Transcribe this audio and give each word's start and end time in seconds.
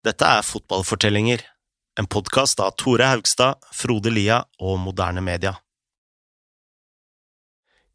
Dette 0.00 0.24
er 0.24 0.40
Fotballfortellinger, 0.40 1.42
en 2.00 2.06
podkast 2.08 2.60
av 2.64 2.70
Tore 2.80 3.04
Haugstad, 3.04 3.58
Frode 3.76 4.08
Lia 4.08 4.38
og 4.56 4.78
Moderne 4.80 5.20
Media. 5.20 5.58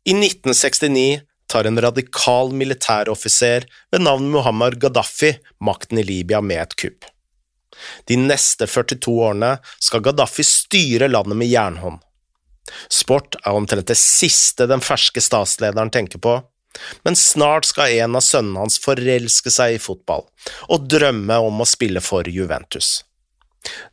I 0.06 0.14
1969 0.14 1.24
tar 1.50 1.66
en 1.66 1.82
radikal 1.82 2.54
militæroffiser 2.54 3.66
ved 3.90 4.06
navn 4.06 4.30
Muhammad 4.36 4.78
Gaddafi 4.84 5.32
makten 5.66 5.98
i 5.98 6.06
Libya 6.06 6.44
med 6.46 6.62
et 6.68 6.78
kupp. 6.78 7.10
De 8.06 8.20
neste 8.22 8.70
42 8.70 9.18
årene 9.26 9.56
skal 9.74 10.06
Gaddafi 10.06 10.46
styre 10.46 11.10
landet 11.10 11.42
med 11.42 11.50
jernhånd. 11.50 12.04
Sport 12.86 13.40
er 13.42 13.58
omtrent 13.58 13.90
det 13.90 13.98
siste 13.98 14.70
den 14.70 14.86
ferske 14.86 15.26
statslederen 15.26 15.90
tenker 15.90 16.22
på, 16.22 16.38
men 17.08 17.18
snart 17.20 17.68
skal 17.70 17.98
en 18.06 18.18
av 18.20 18.26
sønnene 18.26 18.66
hans 18.66 18.80
forelske 18.84 19.54
seg 19.54 19.78
i 19.78 19.82
fotball 19.82 20.26
og 20.70 20.88
drømme 20.92 21.40
om 21.50 21.62
å 21.62 21.70
spille 21.70 22.04
for 22.04 22.28
Juventus. 22.30 23.00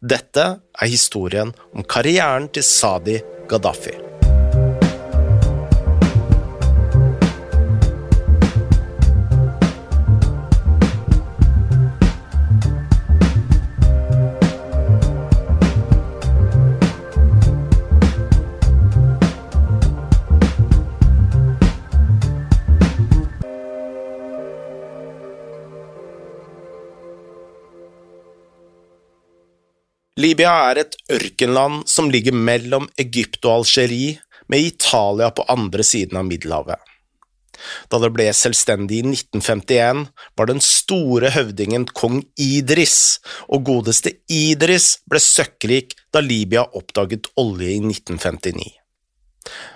Dette 0.01 0.47
er 0.61 0.93
historien 0.93 1.55
om 1.73 1.85
karrieren 1.89 2.51
til 2.53 2.67
Sadi 2.67 3.21
Gaddafi. 3.49 4.12
Libya 30.23 30.53
er 30.71 30.79
et 30.83 30.97
ørkenland 31.11 31.87
som 31.91 32.11
ligger 32.13 32.37
mellom 32.37 32.87
Egypt 33.01 33.43
og 33.47 33.63
Algerie, 33.63 34.21
med 34.47 34.67
Italia 34.69 35.31
på 35.35 35.47
andre 35.51 35.83
siden 35.87 36.19
av 36.21 36.27
Middelhavet. 36.29 36.79
Da 37.91 37.99
det 38.03 38.11
ble 38.15 38.27
selvstendig 38.37 39.01
i 39.01 39.07
1951, 39.09 40.05
var 40.39 40.51
den 40.51 40.63
store 40.63 41.31
høvdingen 41.35 41.87
kong 41.97 42.21
Idris, 42.41 43.21
og 43.49 43.65
godeste 43.71 44.15
Idris 44.31 44.97
ble 45.11 45.23
søkkrik 45.23 45.97
da 46.15 46.23
Libya 46.23 46.67
oppdaget 46.79 47.31
olje 47.41 47.75
i 47.75 47.81
1959. 47.81 48.73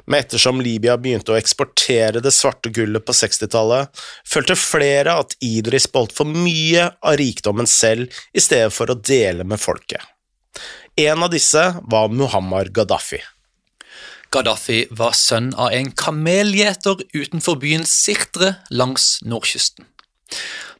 Men 0.06 0.22
ettersom 0.22 0.60
Libya 0.62 0.94
begynte 1.00 1.34
å 1.34 1.38
eksportere 1.38 2.22
det 2.22 2.34
svarte 2.34 2.70
gullet 2.74 3.06
på 3.06 3.14
60-tallet, 3.16 3.90
følte 4.28 4.58
flere 4.60 5.16
at 5.24 5.34
Idris 5.42 5.88
beholdt 5.90 6.14
for 6.14 6.28
mye 6.30 6.92
av 7.00 7.16
rikdommen 7.18 7.66
selv 7.70 8.12
i 8.36 8.44
stedet 8.44 8.74
for 8.74 8.92
å 8.92 9.00
dele 9.00 9.46
med 9.46 9.62
folket. 9.62 10.04
En 10.96 11.22
av 11.22 11.32
disse 11.32 11.62
var 11.82 12.08
Muhammar 12.08 12.70
Gaddafi. 12.72 13.20
Gaddafi 14.32 14.86
var 14.90 15.14
sønn 15.16 15.52
av 15.54 15.74
en 15.76 15.90
kamelgjeter 15.92 17.04
utenfor 17.14 17.60
byen 17.62 17.84
Sirtre 17.86 18.56
langs 18.70 19.20
nordkysten. 19.22 19.86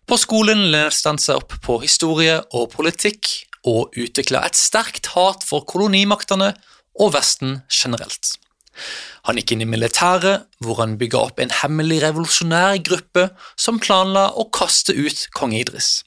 På 0.07 0.19
skolen 0.19 0.69
leste 0.73 1.11
han 1.11 1.21
seg 1.23 1.41
opp 1.41 1.55
på 1.67 1.81
historie 1.83 2.39
og 2.55 2.71
politikk, 2.75 3.31
og 3.67 3.95
utvikla 3.99 4.45
et 4.47 4.59
sterkt 4.59 5.11
hat 5.17 5.43
for 5.43 5.67
kolonimaktene 5.67 6.53
og 7.03 7.15
Vesten 7.17 7.61
generelt. 7.67 8.37
Han 9.27 9.41
gikk 9.41 9.55
inn 9.57 9.65
i 9.65 9.69
militæret, 9.69 10.47
hvor 10.63 10.79
han 10.83 10.99
bygga 11.01 11.23
opp 11.29 11.41
en 11.43 11.55
hemmelig 11.63 12.03
revolusjonær 12.05 12.79
gruppe 12.87 13.29
som 13.59 13.81
planla 13.83 14.29
å 14.39 14.47
kaste 14.55 14.95
ut 14.95 15.27
kong 15.35 15.57
Idris. 15.57 16.05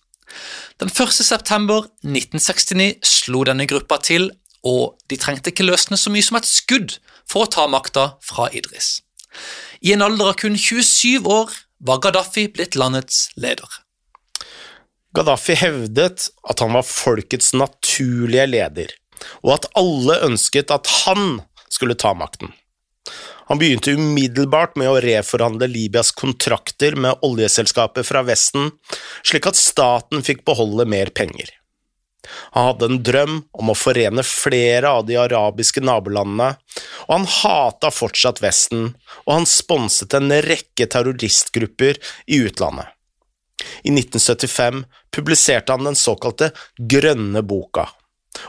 Den 0.80 0.92
1. 0.92 1.14
september 1.26 1.88
1969 2.06 3.00
slo 3.06 3.44
denne 3.48 3.68
gruppa 3.70 4.00
til, 4.04 4.30
og 4.64 5.00
de 5.12 5.18
trengte 5.20 5.54
ikke 5.54 5.68
løsne 5.68 5.98
så 6.00 6.12
mye 6.12 6.26
som 6.26 6.40
et 6.40 6.48
skudd 6.48 6.98
for 7.30 7.46
å 7.46 7.52
ta 7.52 7.68
makta 7.72 8.14
fra 8.26 8.50
Idris. 8.56 9.00
I 9.82 9.94
en 9.95 10.04
alder 10.04 10.34
av 10.34 10.39
kun 10.39 10.58
27 10.58 11.28
år 11.30 11.54
var 11.80 12.02
Gaddafi 12.04 12.50
blitt 12.52 12.76
landets 12.80 13.30
leder. 13.39 13.70
Gaddafi 15.16 15.56
hevdet 15.58 16.28
at 16.50 16.62
han 16.62 16.76
var 16.76 16.86
folkets 16.86 17.54
naturlige 17.58 18.45
leder, 18.50 18.92
og 19.42 19.56
at 19.58 19.70
alle 19.80 20.20
ønsket 20.28 20.73
at 20.76 20.89
han 21.04 21.39
skulle 21.70 21.98
ta 21.98 22.14
makten. 22.18 22.52
Han 23.49 23.58
begynte 23.58 23.95
umiddelbart 23.98 24.76
med 24.77 24.92
å 24.92 24.99
reforhandle 25.02 25.65
Libyas 25.67 26.11
kontrakter 26.14 26.93
med 26.93 27.23
oljeselskaper 27.26 28.05
fra 28.05 28.21
Vesten, 28.27 28.70
slik 29.26 29.48
at 29.49 29.58
staten 29.58 30.21
fikk 30.26 30.43
beholde 30.45 30.86
mer 30.86 31.10
penger. 31.10 31.49
Han 32.54 32.67
hadde 32.67 32.86
en 32.86 32.99
drøm 33.04 33.39
om 33.58 33.71
å 33.71 33.77
forene 33.77 34.21
flere 34.27 34.92
av 34.99 35.08
de 35.08 35.17
arabiske 35.17 35.82
nabolandene, 35.82 36.52
og 37.08 37.15
han 37.15 37.26
hata 37.39 37.89
fortsatt 37.93 38.42
Vesten, 38.43 38.92
og 39.26 39.33
han 39.33 39.49
sponset 39.49 40.14
en 40.14 40.36
rekke 40.45 40.86
terroristgrupper 40.86 41.98
i 42.30 42.43
utlandet. 42.45 42.93
I 43.82 43.89
1975 43.92 44.86
publiserte 45.15 45.73
han 45.73 45.89
den 45.89 45.98
såkalte 45.98 46.52
Grønne 46.77 47.42
boka, 47.42 47.89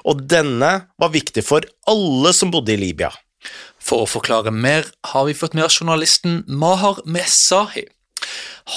og 0.05 0.23
denne 0.29 0.75
var 1.01 1.17
viktig 1.17 1.47
for 1.47 1.65
alle 1.89 2.37
som 2.37 2.53
bodde 2.53 2.77
i 2.77 2.81
Libya. 2.85 3.15
For 3.81 4.05
å 4.05 4.11
forklare 4.11 4.53
mer 4.53 4.87
har 5.13 5.27
vi 5.27 5.37
fått 5.37 5.57
med 5.57 5.67
oss 5.67 5.81
journalisten 5.81 6.45
Mahar 6.47 7.01
Mesahi. 7.05 7.87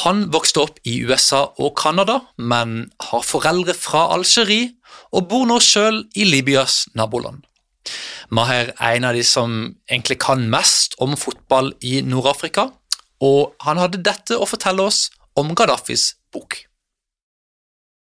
Han 0.04 0.30
vokste 0.34 0.64
opp 0.64 0.80
i 0.88 1.02
USA 1.04 1.44
og 1.60 1.76
Canada, 1.78 2.22
men 2.38 2.92
har 3.12 3.26
foreldre 3.28 3.76
fra 3.78 4.08
Algerie 4.16 4.72
og 5.14 5.28
bor 5.30 5.46
nå 5.46 5.60
selv 5.62 6.08
i 6.16 6.26
Libyas 6.26 6.88
naboland. 6.98 7.44
Maher 8.34 8.72
er 8.80 8.96
en 8.96 9.06
av 9.06 9.14
de 9.14 9.24
som 9.28 9.76
egentlig 9.92 10.18
kan 10.24 10.48
mest 10.50 10.96
om 11.04 11.18
fotball 11.20 11.74
i 11.82 12.00
Nord-Afrika, 12.02 12.70
og 13.22 13.54
han 13.62 13.78
hadde 13.78 14.02
dette 14.04 14.40
å 14.40 14.48
fortelle 14.50 14.88
oss 14.88 15.10
om 15.38 15.54
Gaddafis 15.56 16.16
bok. 16.34 16.64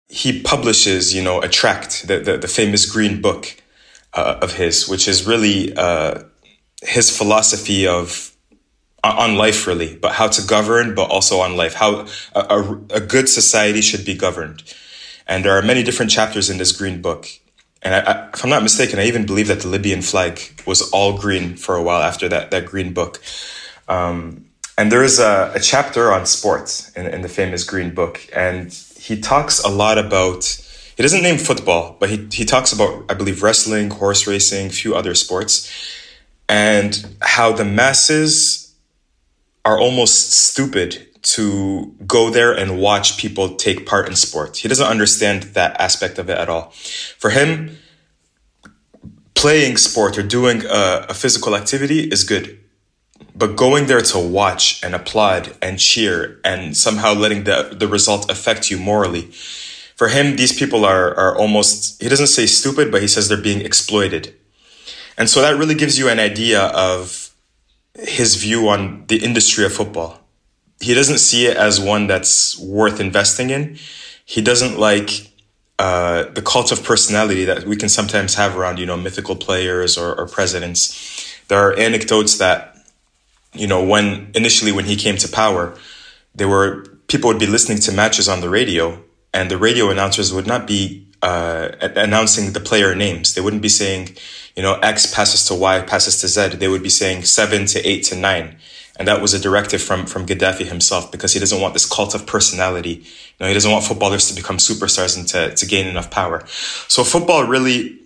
He 0.10 0.42
publishes, 0.42 1.14
you 1.14 1.22
know, 1.22 1.40
a 1.40 1.48
tract, 1.48 2.08
the, 2.08 2.20
the, 2.20 2.38
the 2.38 2.48
famous 2.48 2.86
green 2.86 3.22
book 3.22 3.56
uh, 4.14 4.40
of 4.42 4.54
his, 4.54 4.90
which 4.90 5.08
is 5.08 5.28
really 5.28 5.72
uh, 5.78 6.24
his 6.82 7.16
philosophy 7.16 7.88
of 7.88 8.36
on 9.04 9.36
life 9.36 9.66
really 9.66 9.96
but 9.96 10.12
how 10.12 10.28
to 10.28 10.46
govern 10.46 10.94
but 10.94 11.10
also 11.10 11.40
on 11.40 11.56
life. 11.56 11.74
How 11.74 12.06
a, 12.36 12.40
a, 12.40 12.82
a, 12.96 13.00
good 13.00 13.30
society 13.30 13.82
should 13.82 14.06
be 14.06 14.14
governed. 14.14 14.64
And 15.26 15.46
there 15.46 15.54
are 15.58 15.62
many 15.62 15.84
different 15.84 16.12
chapters 16.12 16.50
in 16.50 16.58
this 16.58 16.74
green 16.74 17.02
book. 17.02 17.28
And 17.82 17.96
I, 17.96 18.00
I, 18.00 18.30
if 18.34 18.44
i'm 18.44 18.50
not 18.50 18.62
mistaken 18.62 19.00
i 19.00 19.06
even 19.06 19.26
believe 19.26 19.48
that 19.48 19.62
the 19.62 19.70
libyan 19.70 20.02
flag 20.02 20.62
was 20.68 20.90
all 20.92 21.18
green 21.18 21.56
for 21.56 21.76
a 21.76 21.82
while 21.82 22.02
after 22.02 22.28
that, 22.30 22.52
that 22.52 22.66
green 22.66 22.94
book. 22.94 23.22
Um, 23.88 24.46
and 24.78 24.92
there 24.92 25.04
is 25.04 25.20
a, 25.20 25.52
a 25.56 25.60
chapter 25.60 26.12
on 26.12 26.26
sports 26.26 26.92
in, 26.92 27.06
in 27.06 27.22
the 27.22 27.30
famous 27.30 27.64
green 27.64 27.94
book. 27.94 28.26
And 28.34 28.72
he 29.00 29.20
talks 29.20 29.64
a 29.64 29.70
lot 29.70 29.98
about 29.98 30.44
he 30.96 31.04
doesn't 31.04 31.24
name 31.24 31.38
football 31.38 31.96
but 32.00 32.10
he, 32.10 32.28
he 32.32 32.44
talks 32.44 32.74
about 32.74 33.06
i 33.10 33.14
believe 33.14 33.42
wrestling 33.42 33.90
horse 33.90 34.28
racing 34.28 34.68
a 34.68 34.70
few 34.70 34.94
other 34.94 35.16
sports 35.16 35.72
and 36.50 37.16
how 37.22 37.54
the 37.54 37.64
masses 37.64 38.74
are 39.64 39.80
almost 39.80 40.32
stupid 40.32 41.06
to 41.22 41.96
go 42.08 42.32
there 42.32 42.52
and 42.52 42.80
watch 42.80 43.18
people 43.18 43.56
take 43.56 43.86
part 43.86 44.08
in 44.08 44.16
sport. 44.16 44.58
He 44.58 44.68
doesn't 44.68 44.88
understand 44.88 45.44
that 45.54 45.80
aspect 45.80 46.18
of 46.18 46.30
it 46.30 46.38
at 46.38 46.50
all. 46.50 46.72
For 47.18 47.30
him, 47.30 47.78
playing 49.36 49.78
sport 49.78 50.18
or 50.18 50.24
doing 50.24 50.66
a, 50.66 51.06
a 51.10 51.14
physical 51.14 51.56
activity 51.56 52.00
is 52.10 52.24
good. 52.24 52.60
But 53.36 53.56
going 53.56 53.86
there 53.86 54.02
to 54.02 54.20
watch 54.20 54.84
and 54.84 54.96
applaud 54.96 55.56
and 55.62 55.78
cheer 55.78 56.40
and 56.44 56.76
somehow 56.76 57.14
letting 57.14 57.44
the, 57.44 57.76
the 57.78 57.88
result 57.88 58.30
affect 58.32 58.72
you 58.72 58.78
morally, 58.78 59.30
for 59.96 60.08
him, 60.08 60.38
these 60.38 60.58
people 60.58 60.84
are, 60.84 61.14
are 61.16 61.38
almost, 61.38 62.02
he 62.02 62.10
doesn't 62.10 62.28
say 62.28 62.46
stupid, 62.46 62.92
but 62.92 63.02
he 63.02 63.08
says 63.08 63.28
they're 63.28 63.38
being 63.38 63.62
exploited 63.62 64.34
and 65.20 65.30
so 65.30 65.42
that 65.42 65.58
really 65.58 65.76
gives 65.76 66.00
you 66.00 66.10
an 66.10 66.18
idea 66.18 66.62
of 66.68 67.30
his 67.94 68.36
view 68.38 68.70
on 68.70 69.06
the 69.08 69.18
industry 69.18 69.66
of 69.66 69.74
football. 69.74 70.22
He 70.80 70.94
doesn't 70.94 71.18
see 71.18 71.46
it 71.46 71.58
as 71.58 71.80
one 71.80 72.08
that's 72.08 72.58
worth 72.58 73.02
investing 73.02 73.50
in. 73.50 73.78
He 74.24 74.42
doesn't 74.42 74.80
like 74.80 75.30
uh, 75.78 76.24
the 76.24 76.42
cult 76.42 76.72
of 76.72 76.84
personality 76.84 77.44
that 77.46 77.66
we 77.66 77.76
can 77.76 77.90
sometimes 77.90 78.36
have 78.36 78.58
around, 78.58 78.80
you 78.80 78.86
know, 78.86 78.96
mythical 78.96 79.36
players 79.36 79.98
or, 79.98 80.18
or 80.18 80.26
presidents. 80.26 81.36
There 81.50 81.60
are 81.60 81.78
anecdotes 81.78 82.38
that, 82.38 82.78
you 83.54 83.68
know, 83.68 83.84
when 83.84 84.32
initially 84.36 84.72
when 84.72 84.86
he 84.86 84.96
came 84.96 85.18
to 85.18 85.28
power, 85.28 85.78
there 86.34 86.48
were 86.48 86.86
people 87.08 87.28
would 87.28 87.40
be 87.40 87.48
listening 87.48 87.80
to 87.80 87.92
matches 87.92 88.30
on 88.30 88.40
the 88.40 88.50
radio, 88.50 89.04
and 89.34 89.52
the 89.52 89.58
radio 89.58 89.90
announcers 89.90 90.32
would 90.32 90.48
not 90.48 90.66
be 90.66 91.09
uh, 91.22 91.70
announcing 91.82 92.54
the 92.54 92.60
player 92.60 92.96
names. 92.96 93.34
They 93.34 93.42
wouldn't 93.42 93.62
be 93.62 93.70
saying, 93.70 94.16
you 94.56 94.64
know, 94.64 94.76
X 94.76 95.14
passes 95.14 95.46
to 95.46 95.56
Y, 95.56 95.82
passes 95.82 96.20
to 96.22 96.28
Z. 96.28 96.58
They 96.58 96.68
would 96.68 96.84
be 96.84 96.90
saying 96.90 97.24
seven 97.24 97.66
to 97.68 97.88
eight 97.88 98.04
to 98.06 98.16
nine. 98.16 98.58
And 98.98 99.08
that 99.08 99.22
was 99.22 99.34
a 99.34 99.40
directive 99.40 99.82
from, 99.82 100.06
from 100.06 100.26
Gaddafi 100.26 100.66
himself 100.66 101.10
because 101.10 101.32
he 101.34 101.40
doesn't 101.40 101.62
want 101.62 101.74
this 101.74 101.86
cult 101.86 102.14
of 102.14 102.28
personality. 102.28 102.90
You 102.90 103.40
know, 103.40 103.48
he 103.48 103.54
doesn't 103.54 103.72
want 103.72 103.86
footballers 103.86 104.28
to 104.28 104.36
become 104.36 104.58
superstars 104.58 105.18
and 105.18 105.26
to, 105.30 105.56
to 105.56 105.66
gain 105.66 105.88
enough 105.88 106.12
power. 106.12 106.46
So 106.48 107.06
football 107.06 107.46
really 107.46 107.98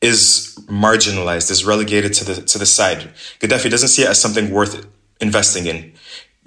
is 0.00 0.56
marginalized, 0.68 1.50
is 1.50 1.64
relegated 1.64 2.12
to 2.14 2.24
the 2.24 2.42
to 2.42 2.58
the 2.58 2.66
side. 2.66 3.10
Gaddafi 3.40 3.68
doesn't 3.68 3.88
see 3.88 4.02
it 4.02 4.08
as 4.08 4.20
something 4.20 4.50
worth 4.50 4.86
investing 5.20 5.66
in. 5.66 5.92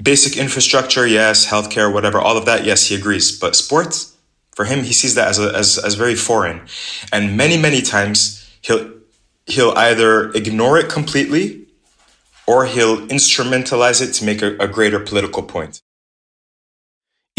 Basic 0.01 0.37
infrastructure, 0.37 1.05
yes, 1.05 1.45
healthcare, 1.45 1.91
whatever, 1.93 2.19
all 2.19 2.37
of 2.37 2.45
that, 2.45 2.65
yes, 2.65 2.87
he 2.87 2.95
agrees. 2.95 3.37
But 3.37 3.55
sports, 3.55 4.10
for 4.55 4.65
him, 4.65 4.83
he 4.83 4.93
sees 4.93 5.15
that 5.15 5.27
as 5.27 5.39
a, 5.39 5.55
as 5.55 5.77
as 5.77 5.95
very 5.95 6.15
foreign, 6.15 6.61
and 7.11 7.37
many 7.37 7.57
many 7.57 7.81
times 7.81 8.45
he'll 8.61 8.89
he'll 9.45 9.73
either 9.75 10.31
ignore 10.31 10.77
it 10.77 10.89
completely, 10.89 11.67
or 12.47 12.65
he'll 12.65 13.01
instrumentalize 13.07 14.01
it 14.01 14.13
to 14.13 14.25
make 14.25 14.41
a, 14.41 14.57
a 14.57 14.67
greater 14.67 14.99
political 14.99 15.43
point. 15.43 15.81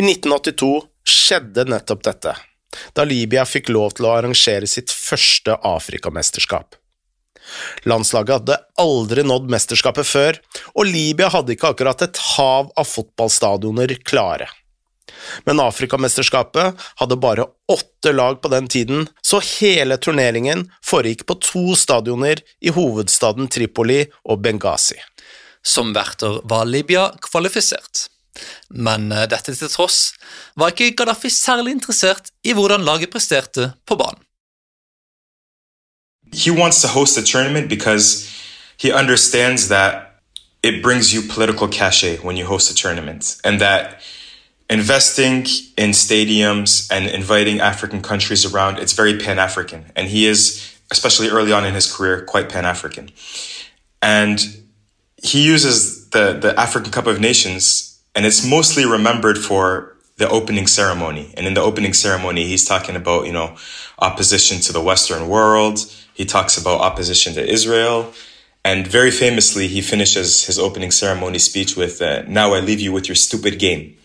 I 0.00 0.02
1982 0.02 0.88
skjedde 1.04 1.64
nettopp 1.68 2.02
dette. 2.02 2.34
da 2.96 3.04
Libya 3.04 3.44
fikk 3.48 3.70
lov 3.72 3.96
til 3.96 4.08
å 4.08 4.14
arrangere 4.16 4.68
sitt 4.70 4.92
første 4.92 5.58
Afrikamesterskap. 5.68 6.78
Landslaget 7.88 8.38
hadde 8.38 8.58
aldri 8.80 9.24
nådd 9.26 9.50
mesterskapet 9.52 10.08
før, 10.08 10.38
og 10.72 10.88
Libya 10.88 11.28
hadde 11.34 11.56
ikke 11.56 11.72
akkurat 11.74 12.04
et 12.06 12.20
hav 12.36 12.70
av 12.78 12.88
fotballstadioner 12.88 13.96
klare. 14.06 14.48
Men 15.44 15.60
Afrikamesterskapet 15.60 16.78
hadde 17.00 17.16
bare 17.16 17.46
åtte 17.72 18.12
lag 18.12 18.40
på 18.42 18.48
den 18.48 18.68
tiden, 18.68 19.08
så 19.22 19.40
hele 19.58 19.96
turneringen 19.96 20.68
foregikk 20.84 21.26
på 21.26 21.38
to 21.42 21.64
stadioner 21.78 22.42
i 22.60 22.72
hovedstaden 22.74 23.48
Tripoli 23.48 24.04
og 24.24 24.42
Benghazi. 24.44 24.98
Som 25.62 25.92
verter 25.94 26.40
var 26.48 26.66
Libya 26.66 27.10
kvalifisert. 27.22 28.08
Men 28.68 29.12
eh, 29.12 29.28
dette 29.28 29.54
til 29.54 29.70
tross 29.70 30.14
var 30.58 30.72
ikke 30.72 30.94
Gaddafi 30.96 31.30
særlig 31.30 31.76
interessert 31.76 32.32
i 32.44 32.54
hvordan 32.56 32.86
laget 32.86 33.12
presterte 33.12 33.72
på 33.86 33.98
banen. 34.00 34.22
He 36.32 36.50
wants 36.50 36.80
to 36.80 36.88
host 36.88 37.18
a 37.18 37.22
tournament 37.22 37.68
because 37.68 38.26
he 38.78 38.90
understands 38.90 39.68
that 39.68 40.16
it 40.62 40.82
brings 40.82 41.12
you 41.12 41.22
political 41.28 41.68
cachet 41.68 42.24
when 42.24 42.38
you 42.38 42.46
host 42.46 42.70
a 42.70 42.74
tournament, 42.74 43.36
and 43.44 43.60
that 43.60 44.00
investing 44.72 45.40
in 45.76 45.90
stadiums 45.90 46.90
and 46.90 47.06
inviting 47.06 47.60
African 47.60 48.00
countries 48.00 48.44
around, 48.44 48.78
it's 48.78 48.94
very 48.94 49.18
Pan 49.18 49.38
African. 49.38 49.92
And 49.94 50.08
he 50.08 50.26
is, 50.26 50.76
especially 50.90 51.28
early 51.28 51.52
on 51.52 51.64
in 51.64 51.74
his 51.74 51.92
career, 51.94 52.22
quite 52.24 52.48
Pan 52.48 52.64
African. 52.64 53.10
And 54.00 54.40
he 55.22 55.44
uses 55.44 56.08
the, 56.10 56.32
the 56.32 56.58
African 56.58 56.90
Cup 56.90 57.06
of 57.06 57.20
Nations 57.20 57.92
and 58.14 58.26
it's 58.26 58.46
mostly 58.46 58.84
remembered 58.84 59.38
for 59.38 59.96
the 60.18 60.28
opening 60.28 60.66
ceremony. 60.66 61.32
And 61.36 61.46
in 61.46 61.54
the 61.54 61.62
opening 61.62 61.94
ceremony, 61.94 62.46
he's 62.46 62.64
talking 62.64 62.96
about, 62.96 63.26
you 63.26 63.32
know, 63.32 63.56
opposition 63.98 64.60
to 64.60 64.72
the 64.72 64.82
Western 64.82 65.28
world. 65.28 65.78
He 66.12 66.24
talks 66.24 66.58
about 66.58 66.80
opposition 66.80 67.34
to 67.34 67.46
Israel. 67.46 68.12
And 68.64 68.86
very 68.86 69.10
famously, 69.10 69.66
he 69.66 69.80
finishes 69.80 70.44
his 70.44 70.58
opening 70.58 70.90
ceremony 70.90 71.38
speech 71.38 71.76
with, 71.76 72.00
uh, 72.02 72.22
Now 72.28 72.54
I 72.54 72.60
leave 72.60 72.80
you 72.80 72.92
with 72.92 73.08
your 73.08 73.16
stupid 73.16 73.58
game. 73.58 73.96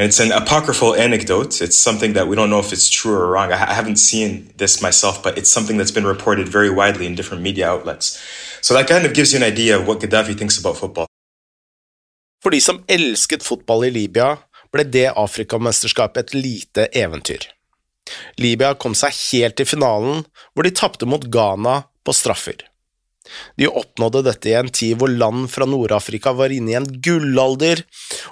And 0.00 0.06
it's 0.08 0.18
an 0.18 0.32
apocryphal 0.32 0.94
anecdote. 0.94 1.60
It's 1.60 1.76
something 1.76 2.14
that 2.14 2.26
we 2.26 2.34
don't 2.34 2.48
know 2.48 2.58
if 2.58 2.72
it's 2.72 2.88
true 2.88 3.12
or 3.12 3.26
wrong. 3.28 3.52
I, 3.52 3.74
haven't 3.74 3.98
seen 3.98 4.50
this 4.56 4.80
myself, 4.80 5.22
but 5.22 5.36
it's 5.36 5.52
something 5.52 5.76
that's 5.76 5.90
been 5.90 6.06
reported 6.06 6.48
very 6.48 6.70
widely 6.70 7.04
in 7.04 7.14
different 7.14 7.42
media 7.42 7.68
outlets. 7.68 8.18
So 8.62 8.72
that 8.72 8.88
kind 8.88 9.04
of 9.04 9.12
gives 9.12 9.34
you 9.34 9.36
an 9.36 9.44
idea 9.44 9.78
of 9.78 9.86
what 9.86 10.00
Gaddafi 10.00 10.38
thinks 10.38 10.58
about 10.58 10.78
football. 10.78 11.04
For 12.40 12.48
de 12.48 12.60
som 12.60 12.80
elsket 12.88 13.44
fotball 13.44 13.84
i 13.84 13.90
Libya, 13.92 14.38
ble 14.72 14.86
det 14.88 15.10
Afrikamesterskapet 15.12 16.32
et 16.32 16.34
lite 16.34 16.88
eventyr. 16.96 17.44
Libya 18.40 18.72
kom 18.80 18.96
seg 18.96 19.12
helt 19.12 19.60
til 19.60 19.68
finalen, 19.68 20.24
hvor 20.54 20.64
de 20.64 20.72
tapte 20.72 21.04
mot 21.04 21.28
Ghana 21.28 21.82
på 22.00 22.16
straffer. 22.16 22.69
De 23.58 23.68
oppnådde 23.68 24.24
dette 24.26 24.50
i 24.50 24.56
en 24.58 24.70
tid 24.72 24.98
hvor 25.00 25.12
land 25.12 25.48
fra 25.52 25.66
Nord-Afrika 25.68 26.32
var 26.36 26.52
inne 26.54 26.74
i 26.74 26.78
en 26.78 26.88
gullalder, 27.04 27.82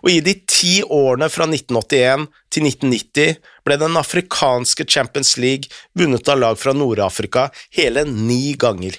og 0.03 0.11
i 0.13 0.21
de 0.25 0.35
ti 0.49 0.79
årene 0.83 1.31
fra 1.33 1.49
1981 1.49 2.29
til 2.55 2.69
1990 2.71 3.43
ble 3.69 3.81
den 3.81 3.99
afrikanske 4.01 4.87
Champions 4.89 5.37
League 5.41 5.71
vunnet 5.99 6.29
av 6.33 6.41
lag 6.41 6.61
fra 6.61 6.75
Nord-Afrika 6.77 7.49
hele 7.77 8.07
ni 8.09 8.55
ganger. 8.59 8.97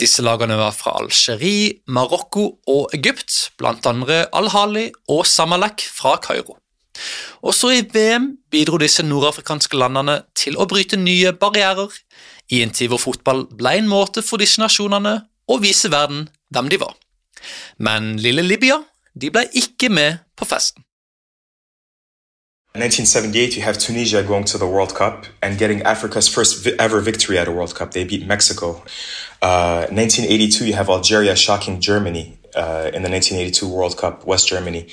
Disse 0.00 0.24
lagene 0.24 0.56
var 0.58 0.72
fra 0.74 0.96
Algerie, 0.98 1.78
Marokko 1.86 2.46
og 2.70 2.96
Egypt, 2.96 3.52
blant 3.60 3.86
andre 3.86 4.24
Al-Hali 4.34 4.88
og 5.12 5.26
Samalek 5.28 5.84
fra 5.92 6.16
Kairo. 6.22 6.56
Også 7.42 7.72
i 7.74 7.82
VM 7.92 8.32
bidro 8.52 8.78
disse 8.80 9.04
nordafrikanske 9.04 9.78
landene 9.78 10.20
til 10.38 10.58
å 10.60 10.66
bryte 10.70 10.98
nye 11.00 11.32
barrierer, 11.34 11.90
i 12.52 12.62
en 12.62 12.70
tid 12.70 12.92
hvor 12.92 13.00
fotball 13.00 13.46
ble 13.58 13.78
en 13.80 13.88
måte 13.88 14.22
for 14.22 14.42
disse 14.42 14.60
nasjonene 14.60 15.16
å 15.48 15.58
vise 15.62 15.90
verden 15.92 16.26
hvem 16.52 16.70
de 16.72 16.78
var. 16.84 16.94
Men 17.78 18.16
lille 18.20 18.44
Libya 18.44 18.82
de 19.18 19.30
ble 19.32 19.46
ikke 19.58 19.88
med 19.88 20.22
på 20.36 20.48
festen. 20.48 20.84
In 22.74 22.80
1978, 22.80 23.56
you 23.56 23.62
have 23.62 23.76
Tunisia 23.76 24.22
going 24.22 24.46
to 24.46 24.56
the 24.56 24.66
World 24.66 24.94
Cup 24.94 25.26
and 25.42 25.58
getting 25.58 25.82
Africa's 25.82 26.26
first 26.26 26.66
ever 26.78 27.00
victory 27.00 27.36
at 27.36 27.46
a 27.46 27.52
World 27.52 27.74
Cup. 27.74 27.90
They 27.90 28.04
beat 28.04 28.26
Mexico. 28.26 28.82
Uh, 29.42 29.84
1982, 29.90 30.66
you 30.68 30.72
have 30.72 30.88
Algeria 30.88 31.36
shocking 31.36 31.80
Germany 31.80 32.38
uh, 32.54 32.90
in 32.92 33.02
the 33.02 33.10
1982 33.10 33.68
World 33.68 33.96
Cup, 33.96 34.26
West 34.26 34.48
Germany, 34.48 34.88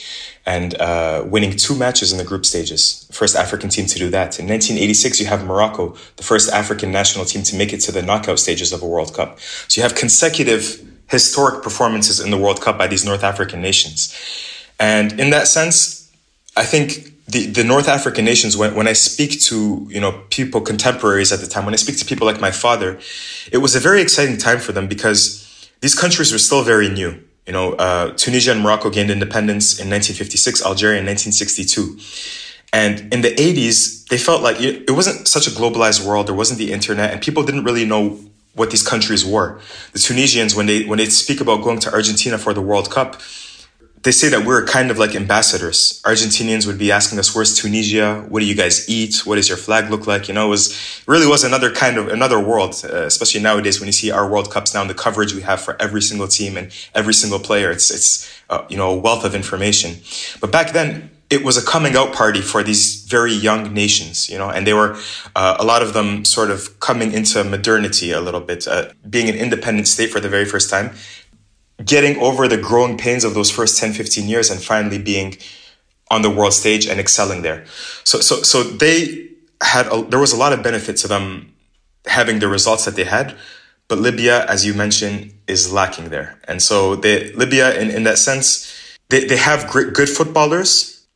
and 0.45 0.79
uh, 0.79 1.23
winning 1.25 1.55
two 1.55 1.75
matches 1.75 2.11
in 2.11 2.17
the 2.17 2.23
group 2.23 2.45
stages. 2.45 3.07
First 3.11 3.35
African 3.35 3.69
team 3.69 3.85
to 3.87 3.99
do 3.99 4.09
that. 4.09 4.39
In 4.39 4.47
1986, 4.47 5.19
you 5.19 5.25
have 5.27 5.45
Morocco, 5.45 5.95
the 6.15 6.23
first 6.23 6.51
African 6.51 6.91
national 6.91 7.25
team 7.25 7.43
to 7.43 7.55
make 7.55 7.73
it 7.73 7.79
to 7.81 7.91
the 7.91 8.01
knockout 8.01 8.39
stages 8.39 8.71
of 8.73 8.81
a 8.81 8.87
World 8.87 9.13
Cup. 9.13 9.39
So 9.67 9.79
you 9.79 9.83
have 9.83 9.95
consecutive 9.95 10.81
historic 11.07 11.63
performances 11.63 12.19
in 12.19 12.31
the 12.31 12.37
World 12.37 12.61
Cup 12.61 12.77
by 12.77 12.87
these 12.87 13.03
North 13.03 13.23
African 13.23 13.61
nations. 13.61 14.15
And 14.79 15.19
in 15.19 15.31
that 15.31 15.47
sense, 15.47 16.11
I 16.55 16.63
think 16.63 17.13
the, 17.27 17.45
the 17.45 17.63
North 17.63 17.87
African 17.87 18.25
nations, 18.25 18.57
when, 18.57 18.73
when 18.75 18.87
I 18.87 18.93
speak 18.93 19.41
to, 19.43 19.87
you 19.89 20.01
know, 20.01 20.23
people, 20.29 20.61
contemporaries 20.61 21.31
at 21.31 21.41
the 21.41 21.47
time, 21.47 21.65
when 21.65 21.73
I 21.73 21.77
speak 21.77 21.97
to 21.97 22.05
people 22.05 22.25
like 22.25 22.39
my 22.39 22.51
father, 22.51 22.99
it 23.51 23.57
was 23.57 23.75
a 23.75 23.79
very 23.79 24.01
exciting 24.01 24.37
time 24.37 24.59
for 24.59 24.71
them 24.71 24.87
because 24.87 25.69
these 25.81 25.95
countries 25.95 26.31
were 26.31 26.39
still 26.39 26.63
very 26.63 26.89
new. 26.89 27.19
You 27.49 27.53
know, 27.53 27.73
uh, 27.73 28.11
Tunisia 28.11 28.51
and 28.51 28.61
Morocco 28.61 28.91
gained 28.91 29.09
independence 29.09 29.79
in 29.79 29.89
1956, 29.89 30.63
Algeria 30.63 30.99
in 30.99 31.07
1962. 31.07 31.97
And 32.71 33.11
in 33.11 33.21
the 33.21 33.33
80s, 33.33 34.07
they 34.09 34.19
felt 34.19 34.43
like 34.43 34.61
it 34.61 34.91
wasn't 34.91 35.27
such 35.27 35.47
a 35.47 35.49
globalized 35.49 36.05
world. 36.05 36.27
There 36.27 36.35
wasn't 36.35 36.59
the 36.59 36.71
internet 36.71 37.11
and 37.11 37.19
people 37.19 37.41
didn't 37.41 37.63
really 37.63 37.85
know 37.85 38.19
what 38.53 38.69
these 38.69 38.83
countries 38.83 39.25
were. 39.25 39.59
The 39.93 39.97
Tunisians, 39.97 40.53
when 40.53 40.67
they, 40.67 40.85
when 40.85 40.99
they 40.99 41.05
speak 41.05 41.41
about 41.41 41.63
going 41.63 41.79
to 41.79 41.91
Argentina 41.91 42.37
for 42.37 42.53
the 42.53 42.61
World 42.61 42.91
Cup, 42.91 43.19
they 44.03 44.11
say 44.11 44.29
that 44.29 44.45
we're 44.45 44.65
kind 44.65 44.91
of 44.91 44.97
like 44.97 45.13
ambassadors. 45.15 46.01
Argentinians 46.05 46.65
would 46.65 46.77
be 46.77 46.91
asking 46.91 47.19
us, 47.19 47.35
"Where's 47.35 47.55
Tunisia? 47.55 48.25
What 48.29 48.39
do 48.39 48.45
you 48.45 48.55
guys 48.55 48.87
eat? 48.89 49.25
What 49.25 49.35
does 49.35 49.49
your 49.49 49.57
flag 49.57 49.89
look 49.89 50.07
like?" 50.07 50.27
You 50.27 50.33
know, 50.33 50.47
it 50.47 50.49
was 50.49 51.01
really 51.05 51.27
was 51.27 51.43
another 51.43 51.69
kind 51.71 51.97
of 51.97 52.07
another 52.07 52.39
world, 52.39 52.81
uh, 52.83 53.05
especially 53.05 53.41
nowadays 53.41 53.79
when 53.79 53.87
you 53.87 53.93
see 53.93 54.11
our 54.11 54.29
World 54.29 54.51
Cups 54.51 54.73
now 54.73 54.81
and 54.81 54.89
the 54.89 54.93
coverage 54.93 55.33
we 55.33 55.41
have 55.41 55.59
for 55.59 55.75
every 55.81 56.01
single 56.01 56.27
team 56.27 56.55
and 56.55 56.71
every 56.95 57.13
single 57.13 57.39
player. 57.39 57.71
It's 57.71 57.91
it's 57.91 58.29
uh, 58.49 58.63
you 58.69 58.77
know 58.77 58.91
a 58.91 58.97
wealth 58.97 59.25
of 59.25 59.35
information. 59.35 59.97
But 60.39 60.51
back 60.51 60.71
then, 60.71 61.09
it 61.29 61.43
was 61.43 61.57
a 61.57 61.65
coming 61.65 61.95
out 61.97 62.13
party 62.13 62.41
for 62.41 62.63
these 62.63 63.03
very 63.03 63.33
young 63.33 63.73
nations, 63.73 64.29
you 64.29 64.37
know, 64.37 64.49
and 64.49 64.65
they 64.65 64.73
were 64.73 64.97
uh, 65.35 65.57
a 65.59 65.65
lot 65.65 65.81
of 65.81 65.93
them 65.93 66.23
sort 66.23 66.51
of 66.51 66.79
coming 66.79 67.11
into 67.11 67.43
modernity 67.43 68.11
a 68.11 68.21
little 68.21 68.41
bit, 68.41 68.67
uh, 68.67 68.89
being 69.09 69.27
an 69.27 69.35
independent 69.35 69.87
state 69.87 70.09
for 70.09 70.21
the 70.21 70.29
very 70.29 70.45
first 70.45 70.69
time 70.69 70.91
getting 71.83 72.17
over 72.21 72.47
the 72.47 72.57
growing 72.57 72.97
pains 72.97 73.23
of 73.23 73.33
those 73.33 73.49
first 73.49 73.77
10, 73.77 73.93
15 73.93 74.27
years 74.27 74.49
and 74.49 74.61
finally 74.61 74.97
being 74.97 75.37
on 76.11 76.21
the 76.21 76.29
world 76.29 76.53
stage 76.53 76.87
and 76.87 76.99
excelling 76.99 77.41
there. 77.41 77.65
So, 78.03 78.19
so, 78.19 78.41
so 78.41 78.63
they 78.63 79.29
had, 79.61 79.87
a, 79.87 80.01
there 80.03 80.19
was 80.19 80.33
a 80.33 80.37
lot 80.37 80.53
of 80.53 80.63
benefit 80.63 80.97
to 80.97 81.07
them 81.07 81.53
having 82.05 82.39
the 82.39 82.47
results 82.47 82.85
that 82.85 82.95
they 82.95 83.03
had. 83.03 83.35
But 83.87 83.99
Libya, 83.99 84.45
as 84.45 84.65
you 84.65 84.73
mentioned, 84.73 85.33
is 85.47 85.71
lacking 85.71 86.09
there. 86.09 86.39
And 86.47 86.61
so 86.61 86.95
they, 86.95 87.31
Libya, 87.33 87.79
in, 87.79 87.89
in 87.89 88.03
that 88.03 88.17
sense, 88.17 88.97
they, 89.09 89.25
they 89.25 89.37
have 89.37 89.67
great, 89.67 89.93
good 89.93 90.09
footballers, 90.09 91.07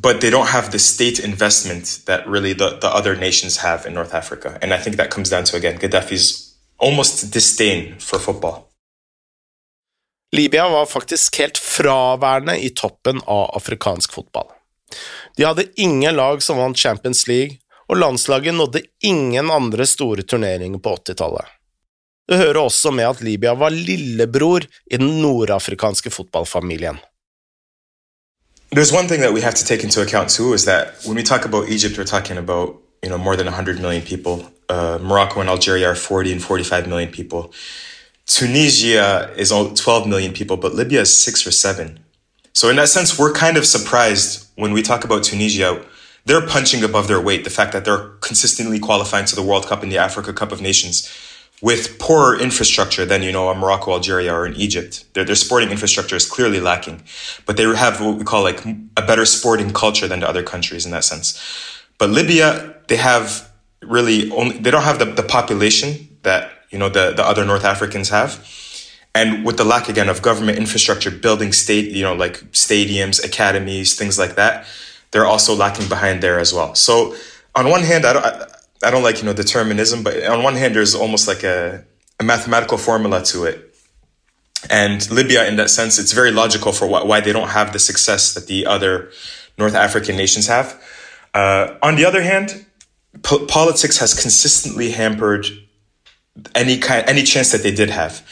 but 0.00 0.20
they 0.20 0.30
don't 0.30 0.48
have 0.48 0.72
the 0.72 0.78
state 0.78 1.20
investment 1.20 2.00
that 2.06 2.26
really 2.26 2.54
the, 2.54 2.78
the 2.78 2.88
other 2.88 3.16
nations 3.16 3.58
have 3.58 3.84
in 3.84 3.94
North 3.94 4.14
Africa. 4.14 4.58
And 4.62 4.72
I 4.72 4.78
think 4.78 4.96
that 4.96 5.10
comes 5.10 5.28
down 5.28 5.44
to, 5.44 5.56
again, 5.56 5.78
Gaddafi's 5.78 6.54
almost 6.78 7.32
disdain 7.32 7.98
for 7.98 8.18
football. 8.18 8.65
Libya 10.32 10.68
var 10.68 10.86
faktisk 10.86 11.38
helt 11.38 11.58
fraværende 11.58 12.58
i 12.58 12.70
toppen 12.74 13.20
av 13.26 13.56
afrikansk 13.56 14.12
fotball. 14.12 14.48
De 15.36 15.44
hadde 15.44 15.68
ingen 15.76 16.16
lag 16.16 16.42
som 16.42 16.58
vant 16.58 16.78
Champions 16.78 17.26
League, 17.28 17.58
og 17.86 18.00
landslaget 18.00 18.54
nådde 18.54 18.82
ingen 19.04 19.50
andre 19.50 19.86
store 19.86 20.22
turneringer 20.22 20.78
på 20.82 20.96
80-tallet. 20.96 21.44
Det 22.26 22.40
hører 22.40 22.58
også 22.58 22.90
med 22.90 23.06
at 23.06 23.20
Libya 23.22 23.54
var 23.54 23.70
lillebror 23.70 24.66
i 24.90 24.96
den 24.96 25.20
nordafrikanske 25.22 26.10
fotballfamilien. 26.10 26.98
there's 28.70 28.92
one 28.92 29.06
thing 29.06 29.20
that 29.20 29.32
we 29.32 29.40
have 29.40 29.54
to 29.54 29.64
take 29.64 29.84
into 29.84 30.02
account 30.02 30.28
too 30.28 30.52
is 30.52 30.64
that 30.64 30.96
when 31.04 31.16
we 31.16 31.22
talk 31.22 31.44
about 31.44 31.68
Egypt, 31.68 31.96
we're 31.96 32.04
talking 32.04 32.36
know 33.08 33.18
more 33.18 33.36
than 33.36 33.46
100 33.46 33.80
million 33.80 34.02
people. 34.02 34.50
Uh, 34.68 34.98
Morocco 35.00 35.40
and 35.40 35.48
Algeria 35.48 35.88
are 35.88 35.94
40 35.94 36.32
and 36.32 36.42
45 36.42 36.88
million 36.88 37.10
people. 37.10 37.52
Tunisia 38.26 39.32
is 39.36 39.50
12 39.50 40.06
million 40.08 40.32
people, 40.32 40.56
but 40.56 40.74
Libya 40.74 41.02
is 41.02 41.18
six 41.18 41.46
or 41.46 41.50
seven. 41.52 42.00
So 42.52 42.68
in 42.70 42.76
that 42.76 42.88
sense, 42.88 43.18
we're 43.18 43.32
kind 43.32 43.56
of 43.56 43.64
surprised 43.64 44.48
when 44.56 44.72
we 44.72 44.82
talk 44.82 45.04
about 45.04 45.22
Tunisia. 45.22 45.84
They're 46.24 46.44
punching 46.46 46.82
above 46.82 47.06
their 47.06 47.20
weight. 47.20 47.44
The 47.44 47.50
fact 47.50 47.72
that 47.72 47.84
they're 47.84 48.08
consistently 48.20 48.80
qualifying 48.80 49.26
to 49.26 49.36
the 49.36 49.42
World 49.42 49.66
Cup 49.66 49.82
and 49.82 49.92
the 49.92 49.98
Africa 49.98 50.32
Cup 50.32 50.50
of 50.50 50.60
Nations 50.60 51.08
with 51.62 51.98
poorer 51.98 52.38
infrastructure 52.38 53.04
than 53.04 53.22
you 53.22 53.32
know 53.32 53.48
a 53.48 53.54
Morocco, 53.54 53.92
Algeria, 53.92 54.34
or 54.34 54.46
in 54.46 54.54
Egypt. 54.54 55.04
Their 55.14 55.24
their 55.24 55.36
sporting 55.36 55.70
infrastructure 55.70 56.16
is 56.16 56.28
clearly 56.28 56.60
lacking, 56.60 57.02
but 57.46 57.56
they 57.56 57.64
have 57.74 58.00
what 58.00 58.18
we 58.18 58.24
call 58.24 58.42
like 58.42 58.64
a 58.96 59.02
better 59.02 59.24
sporting 59.24 59.72
culture 59.72 60.08
than 60.08 60.20
the 60.20 60.28
other 60.28 60.42
countries 60.42 60.84
in 60.84 60.92
that 60.92 61.04
sense. 61.04 61.40
But 61.98 62.10
Libya, 62.10 62.74
they 62.88 62.96
have 62.96 63.50
really 63.82 64.30
only 64.32 64.58
they 64.58 64.70
don't 64.70 64.82
have 64.82 64.98
the, 64.98 65.06
the 65.06 65.22
population 65.22 66.18
that 66.22 66.50
you 66.76 66.80
know 66.80 66.90
the 66.90 67.12
the 67.16 67.24
other 67.24 67.44
North 67.46 67.64
Africans 67.64 68.10
have. 68.10 68.30
And 69.14 69.46
with 69.46 69.56
the 69.56 69.64
lack 69.64 69.88
again 69.88 70.10
of 70.10 70.20
government 70.20 70.58
infrastructure, 70.58 71.10
building 71.10 71.54
state, 71.54 71.86
you 71.90 72.02
know, 72.02 72.14
like 72.14 72.36
stadiums, 72.52 73.24
academies, 73.24 73.94
things 73.94 74.18
like 74.18 74.34
that, 74.34 74.66
they're 75.10 75.24
also 75.24 75.54
lacking 75.54 75.88
behind 75.88 76.22
there 76.22 76.38
as 76.38 76.52
well. 76.52 76.74
So 76.74 77.16
on 77.54 77.70
one 77.70 77.80
hand, 77.80 78.04
I 78.04 78.12
don't, 78.12 78.26
I, 78.26 78.46
I 78.84 78.90
don't 78.90 79.02
like, 79.02 79.16
you 79.20 79.24
know, 79.24 79.32
determinism, 79.32 80.02
but 80.02 80.22
on 80.24 80.42
one 80.42 80.54
hand, 80.54 80.76
there's 80.76 80.94
almost 80.94 81.26
like 81.26 81.44
a, 81.44 81.82
a 82.20 82.24
mathematical 82.24 82.76
formula 82.76 83.22
to 83.32 83.44
it. 83.44 83.74
And 84.68 85.10
Libya, 85.10 85.48
in 85.48 85.56
that 85.56 85.70
sense, 85.70 85.98
it's 85.98 86.12
very 86.12 86.30
logical 86.30 86.72
for 86.72 86.86
why, 86.86 87.02
why 87.02 87.20
they 87.20 87.32
don't 87.32 87.48
have 87.48 87.72
the 87.72 87.78
success 87.78 88.34
that 88.34 88.48
the 88.48 88.66
other 88.66 89.10
North 89.56 89.74
African 89.74 90.14
nations 90.18 90.46
have. 90.48 90.78
Uh, 91.32 91.78
on 91.82 91.96
the 91.96 92.04
other 92.04 92.20
hand, 92.20 92.66
po- 93.22 93.46
politics 93.46 93.96
has 93.96 94.12
consistently 94.12 94.90
hampered 94.90 95.46
any 96.54 96.78
kind, 96.78 97.08
any 97.08 97.22
chance 97.22 97.52
that 97.52 97.62
they 97.62 97.72
did 97.72 97.90
have. 97.90 98.22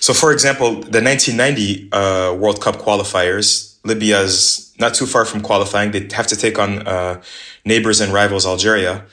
So, 0.00 0.12
for 0.12 0.32
example, 0.32 0.72
the 0.72 1.02
1990 1.02 1.92
uh, 1.92 2.34
World 2.34 2.60
Cup 2.60 2.76
qualifiers, 2.76 3.78
Libya's 3.84 4.74
not 4.78 4.94
too 4.94 5.06
far 5.06 5.24
from 5.24 5.40
qualifying. 5.40 5.90
They 5.90 6.08
have 6.12 6.26
to 6.28 6.36
take 6.36 6.58
on 6.58 6.86
uh, 6.86 7.20
neighbors 7.64 8.00
and 8.00 8.12
rivals 8.12 8.46
Algeria. 8.46 9.04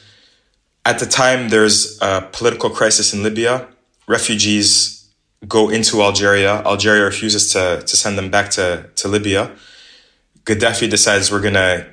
At 0.86 1.00
the 1.00 1.08
time, 1.08 1.50
there's 1.50 2.00
a 2.02 2.28
political 2.32 2.70
crisis 2.70 3.14
in 3.14 3.24
Libya. 3.24 3.68
Refugees 4.08 5.08
go 5.48 5.70
into 5.70 6.02
Algeria. 6.02 6.62
Algeria 6.64 7.04
refuses 7.04 7.52
to, 7.54 7.84
to 7.86 7.96
send 7.98 8.18
them 8.18 8.30
back 8.30 8.52
to, 8.52 8.90
to 8.96 9.08
Libya. 9.08 9.52
Gaddafi 10.44 10.88
decides 10.90 11.32
we're 11.32 11.42
going 11.42 11.56
to 11.56 11.88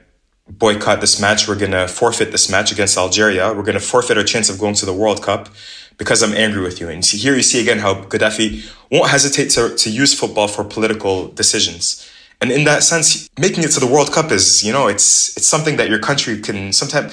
boycott 0.49 1.01
this 1.01 1.21
match. 1.21 1.49
We're 1.49 1.59
going 1.59 1.73
to 1.73 1.89
forfeit 1.89 2.33
this 2.33 2.51
match 2.51 2.71
against 2.73 2.99
Algeria. 2.99 3.49
We're 3.55 3.63
going 3.63 3.79
to 3.79 3.81
forfeit 3.81 4.19
our 4.19 4.25
chance 4.25 4.51
of 4.51 4.59
going 4.59 4.75
to 4.75 4.87
the 4.87 4.93
World 4.93 5.23
Cup 5.23 5.49
because 6.03 6.21
I'm 6.21 6.35
angry 6.35 6.61
with 6.61 6.81
you. 6.81 6.89
And 6.89 7.05
here 7.05 7.37
you 7.37 7.45
see 7.45 7.61
again 7.61 7.79
how 7.79 7.95
Gaddafi 7.95 8.69
won't 8.91 9.09
hesitate 9.09 9.51
to, 9.51 9.73
to 9.77 9.89
use 9.89 10.19
football 10.19 10.49
for 10.49 10.65
political 10.65 11.29
decisions. 11.29 12.11
And 12.41 12.51
in 12.51 12.65
that 12.65 12.83
sense, 12.83 13.31
making 13.39 13.63
it 13.63 13.71
to 13.77 13.79
the 13.79 13.87
World 13.87 14.11
Cup 14.13 14.33
is, 14.33 14.65
you 14.65 14.73
know, 14.73 14.89
it's 14.89 15.37
it's 15.37 15.47
something 15.47 15.77
that 15.77 15.89
your 15.89 16.01
country 16.01 16.41
can 16.41 16.73
sometimes 16.73 17.13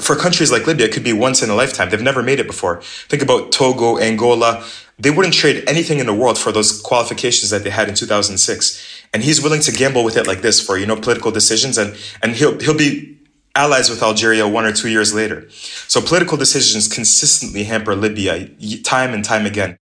for 0.00 0.16
countries 0.16 0.50
like 0.50 0.66
Libya, 0.66 0.86
it 0.86 0.92
could 0.94 1.04
be 1.04 1.12
once 1.12 1.42
in 1.42 1.50
a 1.50 1.54
lifetime. 1.54 1.90
They've 1.90 2.00
never 2.10 2.22
made 2.22 2.40
it 2.40 2.46
before. 2.46 2.80
Think 3.10 3.22
about 3.22 3.52
Togo, 3.52 3.98
Angola. 3.98 4.64
They 4.98 5.10
wouldn't 5.10 5.34
trade 5.34 5.62
anything 5.66 5.98
in 5.98 6.06
the 6.06 6.14
world 6.14 6.38
for 6.38 6.50
those 6.50 6.80
qualifications 6.80 7.50
that 7.50 7.62
they 7.62 7.70
had 7.70 7.90
in 7.90 7.94
2006. 7.94 9.04
And 9.12 9.22
he's 9.22 9.42
willing 9.42 9.60
to 9.60 9.72
gamble 9.72 10.02
with 10.02 10.16
it 10.16 10.26
like 10.26 10.40
this 10.40 10.64
for, 10.64 10.78
you 10.78 10.86
know, 10.86 10.96
political 10.96 11.30
decisions. 11.30 11.76
And, 11.76 11.94
and 12.22 12.32
he'll, 12.32 12.58
he'll 12.58 12.78
be 12.88 13.19
allies 13.54 13.90
with 13.90 14.02
Algeria 14.02 14.46
one 14.46 14.66
or 14.66 14.72
two 14.72 14.88
years 14.88 15.14
later. 15.14 15.48
So 15.88 16.00
political 16.00 16.38
decisions 16.38 16.88
consistently 16.88 17.64
hamper 17.64 17.94
Libya 17.94 18.48
time 18.82 19.14
and 19.14 19.24
time 19.24 19.46
again. 19.46 19.76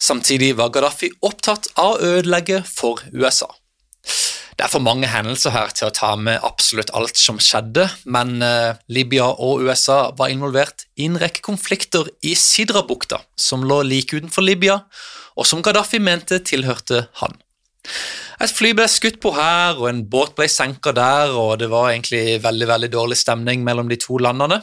Samtidig 0.00 0.54
var 0.56 0.70
Gaddafi 0.70 1.10
opptatt 1.26 1.66
av 1.74 1.96
å 1.96 2.12
ødelegge 2.18 2.62
for 2.62 3.02
USA. 3.10 3.48
Det 4.58 4.66
er 4.66 4.70
for 4.70 4.82
mange 4.82 5.06
hendelser 5.10 5.54
her 5.54 5.70
til 5.74 5.86
å 5.86 5.94
ta 5.94 6.12
med 6.18 6.42
absolutt 6.46 6.90
alt 6.98 7.18
som 7.18 7.38
skjedde, 7.42 7.84
men 8.10 8.42
eh, 8.42 8.78
Libya 8.90 9.28
og 9.30 9.62
USA 9.66 9.98
var 10.18 10.32
involvert 10.34 10.86
i 10.98 11.06
en 11.06 11.18
rekke 11.18 11.44
konflikter 11.46 12.10
i 12.26 12.34
Sidra-bukta, 12.38 13.20
som 13.38 13.66
lå 13.66 13.84
like 13.86 14.18
utenfor 14.18 14.42
Libya, 14.42 14.80
og 15.38 15.46
som 15.46 15.62
Gaddafi 15.62 16.00
mente 16.02 16.40
tilhørte 16.42 17.04
han. 17.20 17.38
Et 18.38 18.52
fly 18.54 18.74
ble 18.76 18.86
skutt 18.90 19.18
på 19.22 19.32
her, 19.34 19.78
og 19.78 19.88
en 19.90 20.04
båt 20.10 20.36
ble 20.38 20.46
senka 20.50 20.92
der, 20.94 21.34
og 21.34 21.58
det 21.62 21.70
var 21.72 21.90
egentlig 21.90 22.38
veldig 22.44 22.68
veldig 22.70 22.90
dårlig 22.94 23.18
stemning 23.18 23.64
mellom 23.66 23.90
de 23.90 23.98
to 24.00 24.20
landene. 24.22 24.60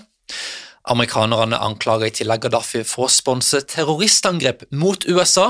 Amerikanerne 0.91 1.59
anklager 1.65 2.11
i 2.11 2.13
tillegg 2.13 2.45
Gaddafi 2.45 2.83
for 2.85 3.07
å 3.07 3.11
sponse 3.11 3.63
terroristangrep 3.71 4.67
mot 4.77 5.07
USA, 5.09 5.49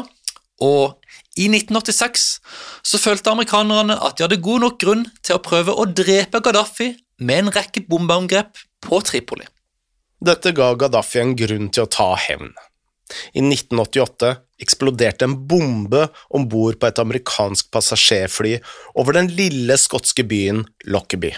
og 0.63 0.95
i 1.35 1.49
1986 1.51 2.27
så 2.87 2.99
følte 3.01 3.33
amerikanerne 3.33 3.97
at 3.99 4.15
de 4.15 4.23
hadde 4.23 4.43
god 4.43 4.63
nok 4.63 4.77
grunn 4.79 5.03
til 5.19 5.35
å 5.35 5.43
prøve 5.43 5.75
å 5.75 5.87
drepe 5.91 6.39
Gaddafi 6.39 6.93
med 7.19 7.43
en 7.43 7.51
rekke 7.55 7.83
bombeangrep 7.89 8.55
på 8.85 9.01
Tripoli. 9.03 9.47
Dette 10.23 10.55
ga 10.55 10.71
Gaddafi 10.79 11.19
en 11.21 11.35
grunn 11.37 11.67
til 11.75 11.83
å 11.83 11.91
ta 11.91 12.13
hevn. 12.15 12.53
I 13.33 13.41
1988 13.43 14.31
eksploderte 14.61 15.27
en 15.27 15.35
bombe 15.47 16.07
om 16.33 16.47
bord 16.49 16.79
på 16.79 16.89
et 16.89 17.01
amerikansk 17.01 17.69
passasjerfly 17.73 18.55
over 18.95 19.19
den 19.19 19.29
lille 19.37 19.77
skotske 19.77 20.25
byen 20.25 20.63
Lockerby. 20.89 21.33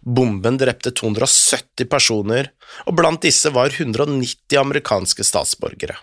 Bomben 0.00 0.58
drepte 0.60 0.92
270 0.92 1.88
personer, 1.90 2.50
og 2.86 2.96
blant 2.98 3.22
disse 3.24 3.52
var 3.52 3.72
190 3.72 4.58
amerikanske 4.60 5.24
statsborgere. 5.24 5.96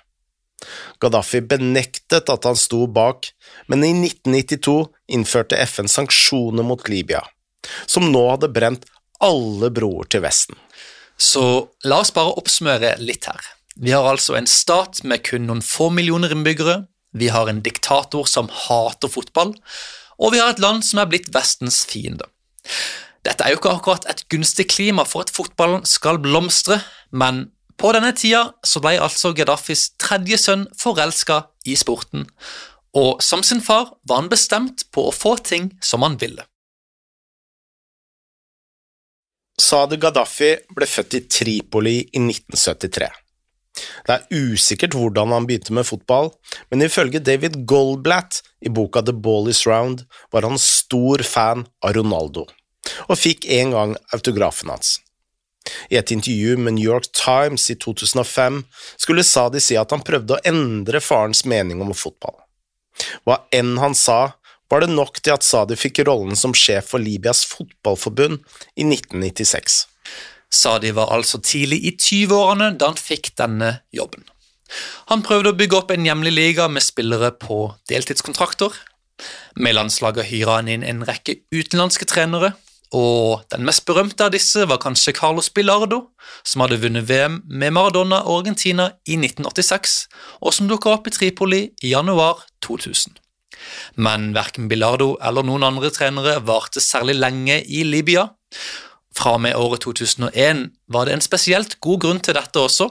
Gaddafi 0.99 1.41
benektet 1.45 2.29
at 2.33 2.47
han 2.47 2.57
sto 2.59 2.85
bak, 2.91 3.29
men 3.71 3.85
i 3.85 3.91
1992 3.93 4.89
innførte 5.15 5.59
FN 5.69 5.87
sanksjoner 5.87 6.65
mot 6.65 6.89
Libya, 6.91 7.21
som 7.85 8.09
nå 8.11 8.25
hadde 8.33 8.51
brent 8.53 8.89
alle 9.23 9.69
broer 9.71 10.09
til 10.11 10.25
Vesten. 10.25 10.57
Så 11.19 11.69
la 11.87 12.01
oss 12.03 12.13
bare 12.15 12.35
oppsummere 12.39 12.95
litt 13.03 13.27
her. 13.27 13.39
Vi 13.79 13.91
har 13.95 14.03
altså 14.03 14.35
en 14.35 14.47
stat 14.49 15.03
med 15.07 15.23
kun 15.23 15.45
noen 15.47 15.61
få 15.63 15.87
millioner 15.95 16.33
innbyggere, 16.35 16.81
vi 17.15 17.29
har 17.31 17.47
en 17.47 17.61
diktator 17.63 18.27
som 18.27 18.49
hater 18.51 19.09
fotball, 19.09 19.53
og 20.19 20.33
vi 20.33 20.41
har 20.41 20.51
et 20.51 20.59
land 20.59 20.83
som 20.83 20.99
er 20.99 21.07
blitt 21.09 21.29
Vestens 21.33 21.85
fiende. 21.87 22.27
Dette 23.23 23.45
er 23.45 23.53
jo 23.53 23.59
ikke 23.61 23.71
akkurat 23.77 24.07
et 24.11 24.25
gunstig 24.31 24.67
klima 24.71 25.05
for 25.07 25.23
at 25.23 25.31
fotballen 25.31 25.87
skal 25.87 26.19
blomstre, 26.19 26.81
men 27.11 27.47
på 27.79 27.93
denne 27.95 28.11
tida 28.15 28.49
så 28.67 28.81
ble 28.83 28.97
altså 28.99 29.31
Gaddafis 29.35 29.93
tredje 30.01 30.39
sønn 30.43 30.67
forelska 30.75 31.45
i 31.63 31.77
sporten, 31.79 32.27
og 32.91 33.23
som 33.23 33.45
sin 33.47 33.63
far 33.63 33.93
var 34.03 34.19
han 34.19 34.31
bestemt 34.31 34.89
på 34.91 35.07
å 35.07 35.15
få 35.15 35.37
ting 35.39 35.71
som 35.79 36.03
han 36.03 36.19
ville. 36.19 36.43
Saad 39.59 39.95
Gaddafi 39.99 40.53
ble 40.75 40.87
født 40.87 41.15
i 41.15 41.25
Tripoli 41.31 41.97
i 42.03 42.21
1973. 42.23 43.09
Det 44.07 44.15
er 44.15 44.53
usikkert 44.53 44.95
hvordan 44.97 45.33
han 45.35 45.47
begynte 45.49 45.75
med 45.75 45.87
fotball, 45.87 46.31
men 46.71 46.85
ifølge 46.85 47.21
David 47.23 47.61
Goldblatt 47.69 48.41
i 48.65 48.71
boka 48.73 49.03
The 49.05 49.15
Ball 49.15 49.49
Is 49.51 49.65
Round 49.67 50.05
var 50.33 50.47
han 50.47 50.59
stor 50.61 51.23
fan 51.25 51.67
av 51.85 51.95
Ronaldo, 51.97 52.47
og 53.07 53.19
fikk 53.19 53.47
en 53.59 53.75
gang 53.75 53.95
autografen 54.15 54.73
hans. 54.73 54.97
I 55.89 55.99
et 55.99 56.11
intervju 56.11 56.57
med 56.57 56.77
New 56.77 56.85
York 56.85 57.11
Times 57.13 57.69
i 57.69 57.75
2005 57.75 58.63
skulle 58.97 59.25
Sadi 59.27 59.61
si 59.61 59.77
at 59.77 59.91
han 59.93 60.05
prøvde 60.05 60.37
å 60.37 60.43
endre 60.47 61.01
farens 61.03 61.43
mening 61.45 61.83
om 61.83 61.93
fotball. 61.93 62.37
Hva 63.27 63.43
enn 63.55 63.77
han 63.79 63.95
sa, 63.95 64.33
var 64.69 64.83
det 64.83 64.91
nok 64.93 65.21
til 65.21 65.33
at 65.33 65.45
Sadi 65.45 65.77
fikk 65.79 66.03
rollen 66.07 66.37
som 66.37 66.53
sjef 66.57 66.91
for 66.93 67.01
Libyas 67.01 67.45
fotballforbund 67.49 68.41
i 68.77 68.85
1996. 68.85 69.85
Sadi 70.49 70.91
var 70.97 71.13
altså 71.13 71.39
tidlig 71.45 71.79
i 71.85 71.95
20-årene 71.95 72.73
da 72.79 72.91
han 72.91 72.99
fikk 72.99 73.33
denne 73.37 73.79
jobben. 73.93 74.25
Han 75.09 75.23
prøvde 75.25 75.53
å 75.53 75.57
bygge 75.57 75.77
opp 75.79 75.91
en 75.93 76.05
hjemlig 76.05 76.33
liga 76.33 76.67
med 76.69 76.85
spillere 76.85 77.31
på 77.37 77.69
deltidskontrakter. 77.89 78.73
Med 79.59 79.75
landslaget 79.75 80.29
hyra 80.29 80.59
han 80.59 80.69
inn 80.71 80.85
en 80.85 81.05
rekke 81.07 81.39
utenlandske 81.53 82.07
trenere, 82.09 82.53
og 82.95 83.45
den 83.53 83.65
mest 83.67 83.83
berømte 83.85 84.25
av 84.25 84.33
disse 84.33 84.63
var 84.69 84.81
kanskje 84.81 85.13
Carlos 85.17 85.51
Bilardo, 85.53 86.07
som 86.41 86.63
hadde 86.63 86.79
vunnet 86.81 87.05
VM 87.09 87.41
med 87.45 87.75
Maradona 87.75 88.23
og 88.23 88.41
Argentina 88.41 88.89
i 89.05 89.17
1986, 89.19 89.97
og 90.41 90.55
som 90.55 90.69
dukka 90.69 90.95
opp 90.95 91.09
i 91.09 91.13
Tripoli 91.13 91.61
i 91.83 91.93
januar 91.93 92.41
2000. 92.65 93.19
Men 94.01 94.31
verken 94.33 94.69
Bilardo 94.71 95.15
eller 95.21 95.45
noen 95.45 95.67
andre 95.67 95.91
trenere 95.93 96.39
varte 96.47 96.81
særlig 96.81 97.19
lenge 97.19 97.59
i 97.67 97.83
Libya. 97.85 98.29
Fra 99.19 99.35
og 99.35 99.41
med 99.43 99.57
året 99.59 99.83
2001 99.83 100.69
var 100.87 101.07
det 101.07 101.17
en 101.17 101.23
spesielt 101.23 101.75
god 101.83 102.03
grunn 102.05 102.21
til 102.23 102.37
dette 102.37 102.59
også. 102.59 102.87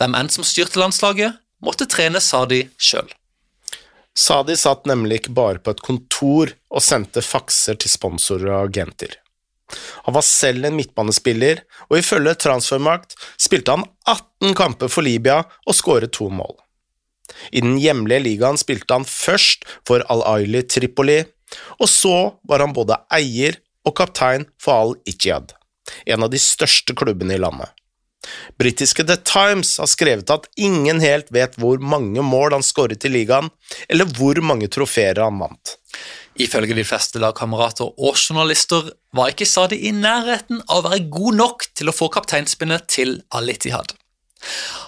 Hvem 0.00 0.14
enn 0.16 0.30
som 0.32 0.46
styrte 0.46 0.80
landslaget, 0.80 1.36
måtte 1.60 1.88
trene 1.90 2.22
Sadi 2.24 2.62
sjøl. 2.80 3.10
Sadi 4.16 4.56
satt 4.56 4.88
nemlig 4.88 5.20
ikke 5.20 5.34
bare 5.36 5.60
på 5.60 5.74
et 5.74 5.82
kontor 5.84 6.54
og 6.72 6.84
sendte 6.84 7.22
fakser 7.24 7.76
til 7.76 7.92
sponsorer 7.92 8.48
og 8.54 8.70
agenter. 8.70 9.12
Han 10.08 10.16
var 10.16 10.26
selv 10.26 10.64
en 10.66 10.74
midtbanespiller, 10.74 11.60
og 11.92 12.00
ifølge 12.00 12.34
Transfermarkt 12.42 13.14
spilte 13.38 13.76
han 13.76 13.84
18 14.08 14.56
kamper 14.58 14.90
for 14.90 15.06
Libya 15.06 15.44
og 15.44 15.76
skåret 15.76 16.16
to 16.16 16.26
mål. 16.32 16.56
I 17.54 17.62
den 17.62 17.76
hjemlige 17.78 18.24
ligaen 18.24 18.58
spilte 18.58 18.96
han 18.96 19.06
først 19.06 19.68
for 19.86 20.02
Al-Aili 20.10 20.64
Tripoli, 20.66 21.20
og 21.78 21.88
så 21.90 22.16
var 22.48 22.64
han 22.64 22.74
både 22.74 22.98
eier 23.14 23.60
og 23.86 23.96
kaptein 24.00 24.46
for 24.60 24.84
Al-Ijad, 24.84 25.54
en 26.06 26.26
av 26.26 26.32
de 26.32 26.40
største 26.40 26.96
klubbene 26.96 27.36
i 27.36 27.42
landet. 27.42 27.70
Britiske 28.60 29.04
The 29.08 29.16
Times 29.16 29.78
har 29.80 29.88
skrevet 29.88 30.30
at 30.30 30.48
ingen 30.60 31.00
helt 31.00 31.30
vet 31.32 31.56
hvor 31.60 31.80
mange 31.80 32.22
mål 32.22 32.52
han 32.58 32.64
skåret 32.64 33.06
i 33.08 33.12
ligaen, 33.12 33.48
eller 33.88 34.08
hvor 34.18 34.40
mange 34.44 34.68
trofeer 34.68 35.22
han 35.24 35.40
vant. 35.40 35.76
Ifølge 36.40 36.76
de 36.76 36.84
fleste 36.86 37.20
lagkamerater 37.20 37.88
og 37.90 38.20
journalister 38.20 38.92
var 39.16 39.32
ikke 39.32 39.48
Sadi 39.48 39.80
i 39.88 39.94
nærheten 39.96 40.60
av 40.68 40.82
å 40.82 40.86
være 40.88 41.08
god 41.12 41.40
nok 41.40 41.66
til 41.76 41.90
å 41.90 41.96
få 41.96 42.10
kapteinspinnet 42.12 42.86
til 42.92 43.18
Al-Ittihad. 43.34 43.96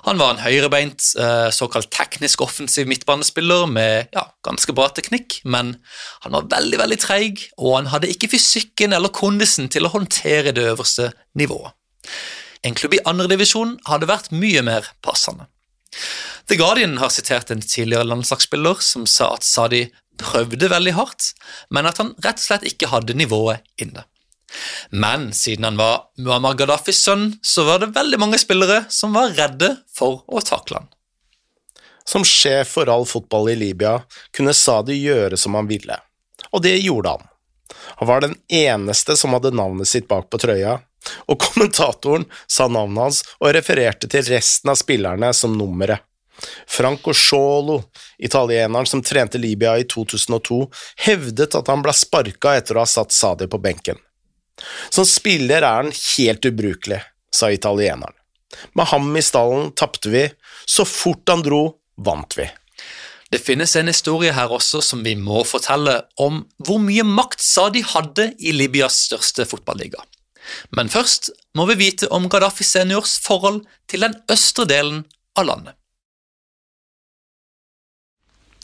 Han 0.06 0.18
var 0.18 0.32
en 0.32 0.42
høyrebeint, 0.42 1.04
eh, 1.20 1.48
såkalt 1.54 1.90
teknisk 1.92 2.40
offensiv 2.44 2.88
midtbanespiller 2.90 3.66
med 3.70 4.12
ja, 4.14 4.24
ganske 4.46 4.74
bra 4.76 4.88
teknikk, 4.94 5.40
men 5.44 5.76
han 6.24 6.36
var 6.38 6.48
veldig 6.54 6.80
veldig 6.80 6.98
treig, 7.02 7.46
og 7.58 7.76
han 7.76 7.90
hadde 7.92 8.10
ikke 8.12 8.32
fysikken 8.32 8.96
eller 8.96 9.12
kondisen 9.14 9.68
til 9.72 9.86
å 9.86 9.92
håndtere 9.92 10.54
det 10.56 10.66
øverste 10.72 11.12
nivået. 11.38 11.76
En 12.62 12.76
klubb 12.78 12.94
i 12.94 13.02
andredivisjon 13.08 13.76
hadde 13.88 14.08
vært 14.10 14.30
mye 14.34 14.62
mer 14.64 14.88
passende. 15.02 15.48
The 16.48 16.56
Guardian 16.56 16.96
har 16.98 17.12
sitert 17.12 17.50
en 17.50 17.62
tidligere 17.62 18.06
landslagsspiller 18.08 18.80
som 18.82 19.04
sa 19.06 19.32
at 19.36 19.46
Sadi 19.46 19.84
prøvde 20.22 20.70
veldig 20.70 20.94
hardt, 20.96 21.32
men 21.70 21.88
at 21.88 22.00
han 22.00 22.14
rett 22.24 22.40
og 22.40 22.46
slett 22.46 22.66
ikke 22.68 22.90
hadde 22.92 23.16
nivået 23.18 23.62
inne. 23.82 24.04
Men 24.90 25.30
siden 25.36 25.64
han 25.64 25.80
var 25.80 26.08
Muammar 26.18 26.54
Gaddafis 26.58 27.02
sønn, 27.04 27.30
så 27.42 27.64
var 27.68 27.82
det 27.82 27.92
veldig 27.96 28.20
mange 28.20 28.40
spillere 28.40 28.84
som 28.92 29.16
var 29.16 29.34
redde 29.36 29.74
for 29.96 30.22
å 30.28 30.42
takle 30.44 30.82
han. 30.82 30.90
Som 32.04 32.26
sjef 32.26 32.74
for 32.76 32.90
all 32.90 33.06
fotball 33.06 33.52
i 33.52 33.58
Libya 33.58 34.00
kunne 34.34 34.54
Sadi 34.56 34.98
gjøre 34.98 35.38
som 35.38 35.54
han 35.54 35.70
ville, 35.70 35.98
og 36.50 36.64
det 36.64 36.76
gjorde 36.82 37.16
han. 37.16 37.28
Han 38.02 38.08
var 38.08 38.24
den 38.24 38.34
eneste 38.52 39.16
som 39.16 39.32
hadde 39.36 39.54
navnet 39.54 39.88
sitt 39.88 40.08
bak 40.10 40.28
på 40.30 40.40
trøya, 40.42 40.80
og 41.26 41.40
kommentatoren 41.42 42.26
sa 42.46 42.68
navnet 42.68 43.02
hans 43.02 43.22
og 43.40 43.52
refererte 43.56 44.10
til 44.10 44.26
resten 44.28 44.72
av 44.72 44.78
spillerne 44.80 45.32
som 45.34 45.54
nummeret. 45.58 46.02
Franco 46.66 47.12
Sciolo, 47.14 47.82
italieneren 48.18 48.86
som 48.88 49.02
trente 49.02 49.38
Libya 49.38 49.76
i 49.78 49.84
2002, 49.84 50.64
hevdet 51.06 51.54
at 51.54 51.68
han 51.70 51.82
ble 51.84 51.94
sparka 51.94 52.56
etter 52.58 52.78
å 52.78 52.82
ha 52.82 52.88
satt 52.88 53.14
Sadi 53.14 53.46
på 53.50 53.60
benken. 53.62 54.00
Som 54.90 55.06
spiller 55.08 55.62
er 55.62 55.82
han 55.82 55.92
helt 55.92 56.44
ubrukelig, 56.44 57.00
sa 57.34 57.50
italieneren. 57.52 58.14
Med 58.76 58.90
ham 58.92 59.14
i 59.16 59.22
stallen 59.24 59.70
tapte 59.76 60.12
vi, 60.12 60.26
så 60.68 60.84
fort 60.84 61.28
han 61.28 61.44
dro, 61.44 61.62
vant 61.96 62.36
vi. 62.38 62.48
Det 63.32 63.40
finnes 63.40 63.72
en 63.76 63.88
historie 63.88 64.32
her 64.36 64.52
også 64.52 64.82
som 64.84 65.00
vi 65.04 65.14
må 65.16 65.40
fortelle, 65.48 66.02
om 66.20 66.42
hvor 66.60 66.80
mye 66.82 67.04
makt 67.08 67.40
Sadi 67.40 67.80
hadde 67.80 68.34
i 68.38 68.52
Libyas 68.52 68.98
største 69.06 69.46
fotballiga. 69.48 70.02
Men 70.76 70.90
først 70.92 71.30
må 71.56 71.64
vi 71.70 71.78
vite 71.80 72.10
om 72.12 72.28
Gaddafi 72.28 72.64
seniors 72.66 73.16
forhold 73.24 73.62
til 73.88 74.04
den 74.04 74.18
østre 74.30 74.66
delen 74.68 75.06
av 75.38 75.48
landet. 75.48 75.78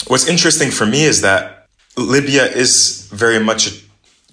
What's 0.07 0.29
interesting 0.29 0.71
for 0.71 0.87
me 0.87 1.01
is 1.09 1.21
that 1.21 1.69
Libya 1.97 2.45
is 2.45 3.09
very 3.11 3.39
much 3.39 3.67
a 3.67 3.73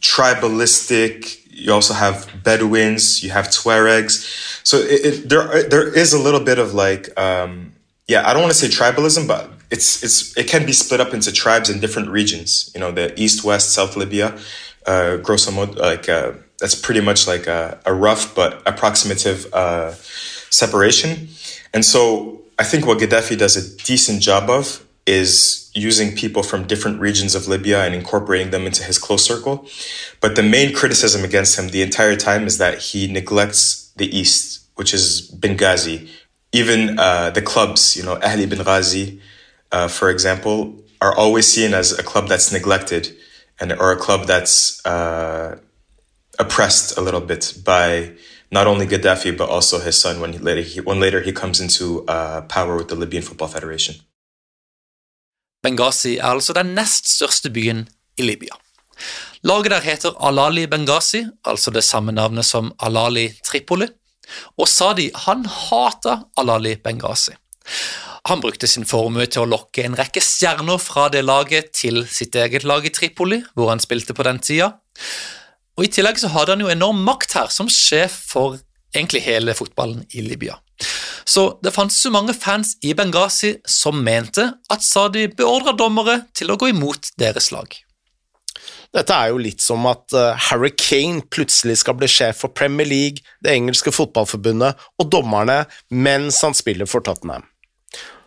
tribalistic. 0.02 1.45
You 1.58 1.72
also 1.74 1.94
have 1.94 2.28
Bedouins, 2.44 3.24
you 3.24 3.32
have 3.32 3.48
Tuaregs, 3.48 4.16
so 4.64 4.78
it, 4.78 5.02
it, 5.06 5.30
there 5.30 5.64
there 5.70 5.88
is 5.88 6.14
a 6.14 6.20
little 6.20 6.44
bit 6.44 6.60
of 6.60 6.74
like, 6.74 7.18
um, 7.18 7.72
yeah, 8.08 8.28
I 8.28 8.34
don't 8.34 8.42
want 8.42 8.54
to 8.54 8.60
say 8.60 8.68
tribalism, 8.68 9.28
but 9.28 9.50
it's 9.72 10.04
it's 10.04 10.38
it 10.38 10.48
can 10.48 10.66
be 10.66 10.74
split 10.74 11.00
up 11.00 11.14
into 11.14 11.32
tribes 11.32 11.70
in 11.70 11.80
different 11.80 12.10
regions. 12.10 12.72
You 12.74 12.82
know, 12.82 12.92
the 12.92 13.08
East, 13.20 13.44
West, 13.44 13.72
South 13.72 13.96
Libya, 13.96 14.38
uh, 14.86 15.18
grosso 15.18 15.52
modo, 15.52 15.82
like. 15.82 16.10
Uh, 16.10 16.34
that's 16.60 16.76
pretty 16.76 17.02
much 17.02 17.28
like 17.28 17.48
a, 17.48 17.80
a 17.86 17.94
rough 17.94 18.34
but 18.36 18.62
approximative 18.66 19.54
uh, 19.54 19.92
separation. 20.50 21.28
And 21.74 21.84
so 21.84 22.42
I 22.58 22.64
think 22.64 22.86
what 22.86 23.00
Gaddafi 23.00 23.38
does 23.38 23.58
a 23.58 23.84
decent 23.84 24.22
job 24.22 24.50
of 24.50 24.85
is 25.06 25.70
using 25.76 26.16
people 26.16 26.42
from 26.42 26.66
different 26.66 27.00
regions 27.00 27.36
of 27.36 27.48
Libya 27.48 27.84
and 27.84 27.94
incorporating 27.94 28.52
them 28.52 28.66
into 28.66 28.84
his 28.84 28.98
close 28.98 29.24
circle. 29.24 29.68
But 30.22 30.36
the 30.36 30.44
main 30.44 30.74
criticism 30.74 31.24
against 31.24 31.60
him 31.60 31.70
the 31.70 31.82
entire 31.82 32.16
time 32.16 32.48
is 32.48 32.58
that 32.58 32.80
he 32.80 33.08
neglects 33.12 33.92
the 33.98 34.08
East, 34.18 34.66
which 34.76 34.94
is 34.94 35.32
Benghazi. 35.32 36.10
Even 36.52 36.98
uh, 36.98 37.30
the 37.30 37.42
clubs, 37.42 37.96
you 37.96 38.04
know, 38.04 38.16
Ahli 38.18 38.48
Benghazi, 38.48 39.20
uh, 39.72 39.88
for 39.88 40.10
example, 40.10 40.76
are 41.02 41.16
always 41.16 41.46
seen 41.48 41.74
as 41.74 41.92
a 41.92 42.04
club 42.04 42.28
that's 42.28 42.52
neglected 42.52 43.16
and 43.60 43.72
or 43.74 43.92
a 43.92 43.98
club 43.98 44.26
that's 44.26 44.86
uh, 44.86 45.58
oppressed 46.40 46.98
a 46.98 47.02
little 47.02 47.22
bit 47.22 47.54
by 47.64 48.12
not 48.52 48.68
only 48.68 48.86
Gaddafi 48.86 49.38
but 49.38 49.50
also 49.50 49.80
his 49.80 50.00
son 50.00 50.20
when 50.20 50.34
he 50.34 50.40
later 50.40 50.62
he, 50.62 50.82
when 50.82 51.00
later 51.00 51.22
he 51.22 51.32
comes 51.32 51.60
into 51.60 52.06
uh, 52.08 52.42
power 52.42 52.76
with 52.76 52.88
the 52.88 52.96
Libyan 52.96 53.24
Football 53.24 53.48
Federation. 53.50 53.96
Benghazi 55.66 56.18
er 56.20 56.36
altså 56.36 56.54
den 56.54 56.76
nest 56.78 57.10
største 57.10 57.50
byen 57.50 57.88
i 58.18 58.26
Libya. 58.28 58.54
Laget 59.46 59.72
der 59.74 59.82
heter 59.82 60.18
Alali 60.28 60.68
Benghazi, 60.70 61.24
altså 61.46 61.72
det 61.74 61.84
samme 61.84 62.14
navnet 62.14 62.46
som 62.46 62.72
Alali 62.80 63.28
Tripoli, 63.46 63.88
og 64.58 64.70
Sadi 64.70 65.10
han 65.26 65.46
hata 65.46 66.20
Alali 66.38 66.76
Benghazi. 66.76 67.34
Han 68.30 68.42
brukte 68.42 68.68
sin 68.68 68.86
formue 68.90 69.26
til 69.30 69.44
å 69.44 69.50
lokke 69.50 69.84
en 69.86 69.98
rekke 69.98 70.22
stjerner 70.24 70.80
fra 70.82 71.10
det 71.14 71.22
laget 71.26 71.74
til 71.78 72.04
sitt 72.10 72.36
eget 72.36 72.66
lag 72.66 72.86
i 72.86 72.94
Tripoli, 72.94 73.44
hvor 73.54 73.70
han 73.70 73.82
spilte 73.82 74.16
på 74.18 74.26
den 74.26 74.42
tida. 74.42 74.72
Og 75.78 75.86
I 75.86 75.92
tillegg 75.94 76.22
så 76.22 76.32
hadde 76.34 76.56
han 76.56 76.64
jo 76.66 76.72
enorm 76.74 77.04
makt 77.06 77.36
her, 77.38 77.52
som 77.54 77.70
sjef 77.70 78.16
for 78.32 78.58
egentlig 78.96 79.26
hele 79.28 79.54
fotballen 79.58 80.06
i 80.14 80.26
Libya. 80.26 80.58
Så 81.26 81.58
det 81.64 81.74
fantes 81.74 81.98
så 82.02 82.12
mange 82.14 82.36
fans 82.38 82.76
i 82.86 82.94
Benghazi 82.94 83.56
som 83.66 83.98
mente 84.06 84.46
at 84.70 84.86
Sadi 84.86 85.26
beordra 85.34 85.74
dommere 85.74 86.22
til 86.38 86.54
å 86.54 86.58
gå 86.62 86.70
imot 86.70 87.10
deres 87.18 87.50
lag. 87.54 87.74
Dette 88.96 89.12
er 89.12 89.34
jo 89.34 89.42
litt 89.42 89.60
som 89.60 89.84
at 89.90 90.14
uh, 90.16 90.38
Harry 90.48 90.70
Kane 90.78 91.26
plutselig 91.34 91.82
skal 91.82 91.98
bli 92.00 92.08
sjef 92.08 92.46
for 92.46 92.54
Premier 92.56 92.88
League, 92.88 93.26
det 93.44 93.52
engelske 93.52 93.92
fotballforbundet 93.92 94.80
og 95.02 95.10
dommerne 95.12 95.66
mens 95.92 96.40
han 96.46 96.56
spiller 96.56 96.88
for 96.88 97.04
Tottenham. 97.04 97.44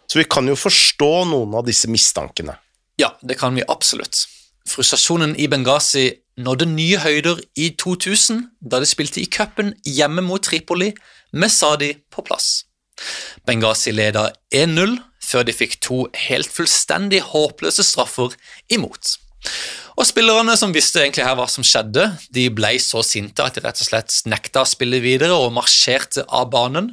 Så 0.08 0.20
vi 0.20 0.26
kan 0.28 0.48
jo 0.48 0.58
forstå 0.58 1.12
noen 1.30 1.56
av 1.56 1.64
disse 1.68 1.88
mistankene. 1.88 2.58
Ja, 3.00 3.14
det 3.22 3.38
kan 3.40 3.56
vi 3.56 3.64
absolutt. 3.68 4.26
Frustrasjonen 4.68 5.36
i 5.40 5.48
Benghazi 5.48 6.10
nådde 6.36 6.68
nye 6.74 7.00
høyder 7.00 7.40
i 7.56 7.70
2000, 7.80 8.44
da 8.60 8.82
de 8.82 8.88
spilte 8.88 9.22
i 9.22 9.28
cupen 9.30 9.72
hjemme 9.86 10.24
mot 10.26 10.42
Tripoli 10.44 10.90
med 11.32 11.52
Sadi 11.54 11.94
på 12.12 12.24
plass. 12.26 12.67
Benghazi 13.48 13.94
leda 13.94 14.28
1-0 14.54 14.98
før 15.28 15.44
de 15.44 15.54
fikk 15.54 15.78
to 15.84 16.04
helt 16.28 16.50
fullstendig 16.52 17.20
håpløse 17.32 17.84
straffer 17.84 18.36
imot. 18.72 19.16
Og 19.98 20.06
Spillerne 20.06 20.54
som 20.58 20.72
visste 20.74 21.00
egentlig 21.02 21.26
her 21.26 21.36
hva 21.38 21.48
som 21.50 21.66
skjedde, 21.66 22.04
de 22.34 22.46
ble 22.54 22.76
så 22.82 23.02
sinte 23.06 23.42
at 23.42 23.58
de 23.58 23.64
rett 23.64 23.82
og 23.82 23.88
slett 23.88 24.14
nekta 24.30 24.62
å 24.62 24.68
spille 24.68 25.00
videre 25.02 25.34
og 25.34 25.50
marsjerte 25.56 26.22
av 26.28 26.48
banen. 26.52 26.92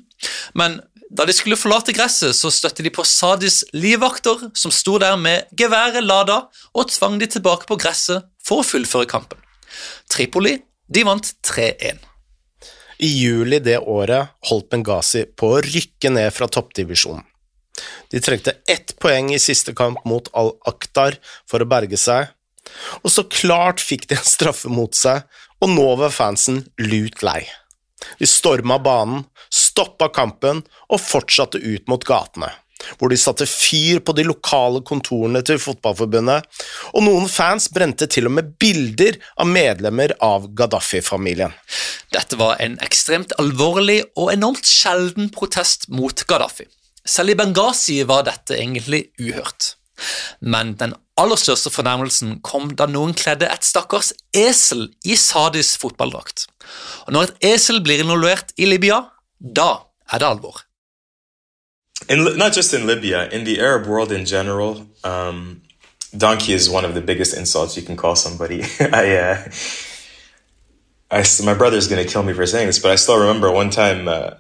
Men 0.58 0.80
da 1.16 1.28
de 1.28 1.36
skulle 1.38 1.60
forlate 1.60 1.94
gresset, 1.96 2.34
så 2.36 2.50
støtte 2.52 2.84
de 2.84 2.92
på 2.94 3.06
Sadis 3.06 3.62
livvakter, 3.78 4.50
som 4.58 4.74
sto 4.74 4.98
der 5.02 5.20
med 5.22 5.46
geværet 5.58 6.04
lada, 6.04 6.48
og 6.74 6.90
tvang 6.92 7.20
de 7.22 7.30
tilbake 7.30 7.70
på 7.70 7.78
gresset 7.80 8.26
for 8.46 8.64
å 8.64 8.68
fullføre 8.68 9.10
kampen. 9.10 9.40
Tripoli 10.10 10.58
de 10.90 11.06
vant 11.06 11.32
3-1. 11.46 12.02
I 12.98 13.08
juli 13.08 13.60
det 13.60 13.80
året 13.80 14.32
holdt 14.50 14.70
Benghazi 14.72 15.26
på 15.38 15.56
å 15.56 15.64
rykke 15.66 16.12
ned 16.14 16.32
fra 16.34 16.48
toppdivisjonen. 16.48 17.24
De 18.12 18.22
trengte 18.24 18.56
ett 18.72 18.94
poeng 19.04 19.34
i 19.36 19.42
siste 19.42 19.74
kamp 19.76 20.00
mot 20.08 20.30
Al-Akhtar 20.38 21.18
for 21.50 21.60
å 21.60 21.68
berge 21.68 22.00
seg, 22.00 22.30
og 23.04 23.12
så 23.12 23.26
klart 23.28 23.84
fikk 23.84 24.08
de 24.10 24.16
en 24.16 24.28
straffe 24.28 24.72
mot 24.72 24.96
seg, 24.96 25.26
og 25.60 25.72
nå 25.74 25.88
var 26.00 26.14
fansen 26.16 26.64
lut 26.80 27.24
lei. 27.26 27.44
De 28.20 28.28
storma 28.30 28.78
banen, 28.80 29.26
stoppa 29.52 30.08
kampen 30.14 30.64
og 30.88 31.02
fortsatte 31.04 31.60
ut 31.60 31.92
mot 31.92 32.04
gatene 32.08 32.52
hvor 33.00 33.12
de 33.12 33.20
satte 33.20 33.48
fyr 33.50 34.02
på 34.06 34.16
de 34.18 34.26
lokale 34.28 34.82
kontorene 34.86 35.42
til 35.46 35.60
Fotballforbundet, 35.62 36.46
og 36.94 37.06
noen 37.06 37.30
fans 37.32 37.68
brente 37.74 38.08
til 38.12 38.30
og 38.30 38.36
med 38.38 38.56
bilder 38.62 39.20
av 39.42 39.50
medlemmer 39.50 40.16
av 40.24 40.50
Gaddafi-familien. 40.58 41.56
Dette 42.16 42.40
var 42.40 42.60
en 42.64 42.78
ekstremt 42.86 43.36
alvorlig 43.42 44.02
og 44.16 44.32
enormt 44.34 44.68
sjelden 44.70 45.32
protest 45.34 45.90
mot 45.94 46.26
Gaddafi. 46.30 46.68
Selv 47.06 47.36
i 47.36 47.38
Benghazi 47.38 48.00
var 48.10 48.26
dette 48.26 48.58
egentlig 48.58 49.08
uhørt. 49.22 49.76
Men 50.42 50.74
den 50.80 50.96
aller 51.20 51.40
største 51.40 51.72
fornærmelsen 51.72 52.40
kom 52.46 52.74
da 52.76 52.88
noen 52.92 53.14
kledde 53.16 53.48
et 53.48 53.64
stakkars 53.64 54.12
esel 54.36 54.90
i 55.08 55.16
Sadis 55.20 55.76
fotballdrakt. 55.80 56.48
Og 57.08 57.16
når 57.16 57.30
et 57.30 57.52
esel 57.54 57.82
blir 57.86 58.04
involvert 58.04 58.52
i 58.60 58.68
Libya, 58.68 59.06
da 59.40 59.86
er 60.12 60.22
det 60.22 60.32
alvor. 60.34 60.65
In, 62.10 62.38
not 62.38 62.54
just 62.54 62.74
in 62.74 62.86
Libya, 62.86 63.30
in 63.30 63.46
the 63.46 63.60
Arab 63.60 63.88
world 63.88 64.12
in 64.12 64.26
general, 64.26 64.88
um, 65.04 65.62
donkey 66.16 66.54
is 66.54 66.70
one 66.70 66.86
of 66.86 66.94
the 66.94 67.02
biggest 67.02 67.36
insults 67.36 67.76
you 67.76 67.84
can 67.84 67.98
call 67.98 68.16
somebody. 68.16 68.64
I, 68.80 69.16
uh, 69.18 69.50
I, 71.10 71.24
my 71.44 71.54
brother's 71.54 71.88
gonna 71.88 72.06
kill 72.06 72.24
me 72.24 72.34
for 72.34 72.46
saying 72.46 72.68
this, 72.68 72.80
but 72.80 72.92
I 72.92 72.96
still 72.96 73.20
remember 73.20 73.52
one 73.52 73.70
time 73.70 74.08
uh, 74.08 74.32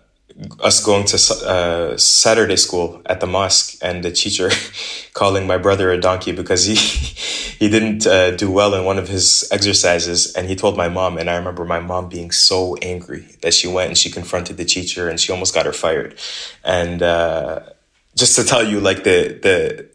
us 0.59 0.83
going 0.83 1.05
to 1.05 1.17
uh, 1.47 1.97
Saturday 1.97 2.57
school 2.57 3.01
at 3.05 3.21
the 3.21 3.27
mosque 3.27 3.77
and 3.81 4.03
the 4.03 4.11
teacher 4.11 4.49
calling 5.13 5.47
my 5.47 5.57
brother 5.57 5.91
a 5.91 5.99
donkey 5.99 6.33
because 6.33 6.65
he 6.65 6.75
he 7.59 7.69
didn't 7.69 8.05
uh, 8.05 8.31
do 8.31 8.51
well 8.51 8.73
in 8.73 8.83
one 8.83 8.97
of 8.97 9.07
his 9.07 9.47
exercises 9.51 10.33
and 10.33 10.49
he 10.49 10.55
told 10.55 10.75
my 10.75 10.89
mom 10.89 11.17
and 11.17 11.29
I 11.29 11.37
remember 11.37 11.63
my 11.63 11.79
mom 11.79 12.09
being 12.09 12.31
so 12.31 12.75
angry 12.81 13.25
that 13.41 13.53
she 13.53 13.67
went 13.67 13.89
and 13.89 13.97
she 13.97 14.09
confronted 14.11 14.57
the 14.57 14.65
teacher 14.65 15.07
and 15.07 15.19
she 15.19 15.31
almost 15.31 15.53
got 15.53 15.65
her 15.65 15.73
fired. 15.73 16.19
And 16.63 17.01
uh, 17.01 17.61
just 18.15 18.35
to 18.35 18.43
tell 18.43 18.63
you 18.63 18.79
like 18.81 19.03
the 19.03 19.39
the 19.41 19.89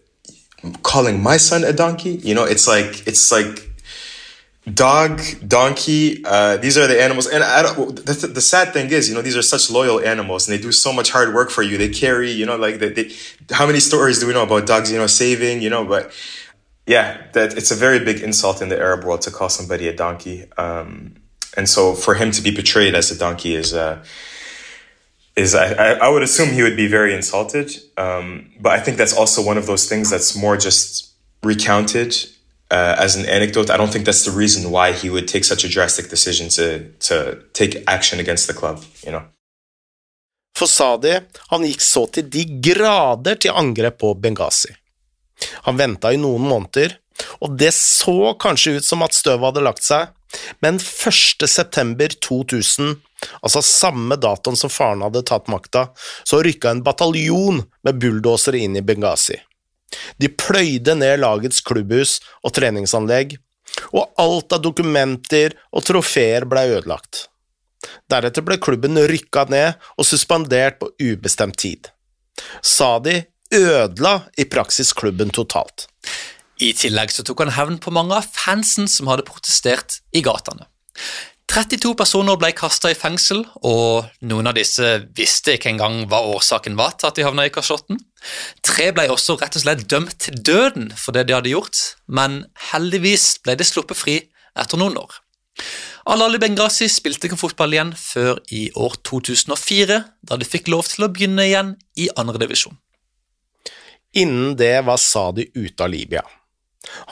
calling 0.82 1.22
my 1.22 1.38
son 1.38 1.64
a 1.64 1.72
donkey 1.72 2.10
you 2.22 2.34
know 2.34 2.44
it's 2.44 2.68
like 2.68 3.06
it's 3.06 3.32
like 3.32 3.69
dog, 4.74 5.20
donkey, 5.46 6.22
uh, 6.24 6.56
these 6.56 6.76
are 6.76 6.86
the 6.86 7.02
animals. 7.02 7.26
And 7.26 7.42
the, 7.42 8.30
the, 8.34 8.40
sad 8.40 8.72
thing 8.72 8.90
is, 8.90 9.08
you 9.08 9.14
know, 9.14 9.22
these 9.22 9.36
are 9.36 9.42
such 9.42 9.70
loyal 9.70 10.00
animals 10.00 10.48
and 10.48 10.58
they 10.58 10.62
do 10.62 10.72
so 10.72 10.92
much 10.92 11.10
hard 11.10 11.34
work 11.34 11.50
for 11.50 11.62
you. 11.62 11.78
They 11.78 11.88
carry, 11.88 12.30
you 12.30 12.46
know, 12.46 12.56
like 12.56 12.78
they, 12.78 12.90
they, 12.90 13.12
how 13.50 13.66
many 13.66 13.80
stories 13.80 14.20
do 14.20 14.26
we 14.26 14.32
know 14.32 14.42
about 14.42 14.66
dogs, 14.66 14.90
you 14.90 14.98
know, 14.98 15.06
saving, 15.06 15.62
you 15.62 15.70
know, 15.70 15.84
but 15.84 16.12
yeah, 16.86 17.22
that 17.32 17.56
it's 17.56 17.70
a 17.70 17.74
very 17.74 18.00
big 18.00 18.20
insult 18.20 18.60
in 18.60 18.68
the 18.68 18.78
Arab 18.78 19.04
world 19.04 19.22
to 19.22 19.30
call 19.30 19.48
somebody 19.48 19.88
a 19.88 19.94
donkey. 19.94 20.50
Um, 20.58 21.14
and 21.56 21.68
so 21.68 21.94
for 21.94 22.14
him 22.14 22.30
to 22.32 22.42
be 22.42 22.52
portrayed 22.52 22.94
as 22.94 23.10
a 23.10 23.18
donkey 23.18 23.54
is, 23.54 23.74
uh, 23.74 24.04
is 25.36 25.54
I, 25.54 25.94
I 25.94 26.08
would 26.08 26.22
assume 26.22 26.50
he 26.50 26.62
would 26.62 26.76
be 26.76 26.88
very 26.88 27.14
insulted. 27.14 27.70
Um, 27.96 28.50
but 28.60 28.72
I 28.72 28.80
think 28.80 28.98
that's 28.98 29.16
also 29.16 29.44
one 29.44 29.56
of 29.56 29.66
those 29.66 29.88
things 29.88 30.10
that's 30.10 30.36
more 30.36 30.56
just 30.56 31.14
recounted 31.42 32.14
uh, 32.70 32.94
as 32.98 33.16
an 33.16 33.26
anecdote, 33.26 33.70
I 33.70 33.76
don't 33.76 33.92
think 33.92 34.04
that's 34.04 34.24
the 34.24 34.30
reason 34.30 34.70
why 34.70 34.92
he 34.92 35.10
would 35.10 35.28
take 35.28 35.44
such 35.44 35.64
a 35.64 35.68
drastic 35.68 36.08
decision 36.08 36.48
to, 36.50 36.88
to 37.08 37.38
take 37.52 37.82
action 37.86 38.20
against 38.20 38.46
the 38.46 38.54
club, 38.54 38.82
you 39.04 39.10
know. 39.10 39.22
For 40.58 40.66
Sadi, 40.66 41.14
han 41.48 41.64
gikk 41.64 41.80
så 41.80 42.04
til 42.12 42.26
de 42.28 42.44
grader 42.60 43.38
til 43.40 43.54
angrep 43.56 44.00
på 44.02 44.14
Benghazi. 44.14 44.74
Han 45.64 45.78
venta 45.78 46.10
i 46.12 46.18
noen 46.20 46.44
måneder, 46.44 46.98
og 47.40 47.54
det 47.60 47.72
så 47.76 48.34
kanskje 48.40 48.76
ut 48.78 48.84
som 48.84 49.04
at 49.06 49.16
støvet 49.16 49.46
hadde 49.46 49.64
lagt 49.64 49.86
seg, 49.86 50.10
men 50.60 50.76
1. 50.76 51.46
september 51.48 52.12
2000, 52.22 52.98
altså 53.40 53.62
samme 53.64 54.18
datoen 54.20 54.58
som 54.58 54.72
faren 54.72 55.04
hadde 55.06 55.24
tatt 55.26 55.48
makta, 55.52 55.88
så 56.28 56.42
rykka 56.44 56.74
en 56.74 56.84
bataljon 56.84 57.62
med 57.86 58.02
bulldosere 58.02 58.60
inn 58.60 58.76
i 58.78 58.84
Benghazi. 58.84 59.40
De 60.20 60.28
pløyde 60.28 60.96
ned 60.98 61.22
lagets 61.22 61.62
klubbhus 61.64 62.18
og 62.44 62.54
treningsanlegg, 62.56 63.38
og 63.94 64.10
alt 64.20 64.52
av 64.56 64.62
dokumenter 64.64 65.54
og 65.72 65.86
trofeer 65.86 66.46
ble 66.50 66.66
ødelagt. 66.74 67.26
Deretter 68.10 68.44
ble 68.44 68.58
klubben 68.60 68.98
rykka 69.08 69.46
ned 69.52 69.80
og 69.96 70.06
suspendert 70.08 70.80
på 70.80 70.90
ubestemt 71.00 71.56
tid. 71.62 71.88
Sadi 72.60 73.16
ødela 73.54 74.20
i 74.38 74.46
praksis 74.50 74.92
klubben 74.96 75.32
totalt. 75.34 75.86
I 76.60 76.74
tillegg 76.76 77.12
så 77.14 77.24
tok 77.24 77.46
han 77.46 77.54
hevn 77.56 77.80
på 77.80 77.92
mange 77.94 78.18
av 78.18 78.28
fansen 78.28 78.88
som 78.90 79.08
hadde 79.08 79.24
protestert 79.28 80.02
i 80.12 80.20
gatene. 80.24 80.68
32 81.50 81.96
personer 81.98 82.36
ble 82.38 82.52
kasta 82.54 82.92
i 82.92 82.98
fengsel, 82.98 83.40
og 83.66 84.06
noen 84.22 84.46
av 84.46 84.54
disse 84.54 85.00
visste 85.16 85.56
ikke 85.56 85.72
engang 85.72 86.04
hva 86.10 86.20
årsaken 86.36 86.76
var 86.78 86.94
til 86.94 87.08
at 87.08 87.16
de 87.16 87.24
havna 87.26 87.48
i 87.48 87.54
kasjotten. 87.54 87.98
Tre 88.66 88.90
ble 88.96 89.06
også 89.12 89.38
rett 89.40 89.56
og 89.56 89.64
slett 89.64 89.86
dømt 89.90 90.18
til 90.26 90.36
døden 90.44 90.90
for 90.98 91.16
det 91.16 91.26
de 91.28 91.36
hadde 91.36 91.52
gjort, 91.52 91.78
men 92.06 92.44
heldigvis 92.70 93.40
ble 93.44 93.56
de 93.56 93.66
sluppet 93.66 93.98
fri 93.98 94.16
etter 94.58 94.80
noen 94.80 94.98
år. 95.00 95.20
Alali 96.10 96.40
Benghazi 96.40 96.88
spilte 96.88 97.28
ikke 97.28 97.38
fotball 97.40 97.74
igjen 97.76 97.92
før 97.96 98.40
i 98.56 98.68
år 98.78 98.96
2004, 99.06 100.00
da 100.26 100.38
de 100.40 100.48
fikk 100.48 100.70
lov 100.72 100.88
til 100.88 101.06
å 101.06 101.10
begynne 101.12 101.46
igjen 101.48 101.74
i 102.00 102.08
andredivisjon. 102.20 102.76
Innen 104.20 104.56
det 104.58 104.80
var 104.88 104.98
Sadi 104.98 105.46
ute 105.54 105.86
av 105.86 105.92
Libya. 105.92 106.24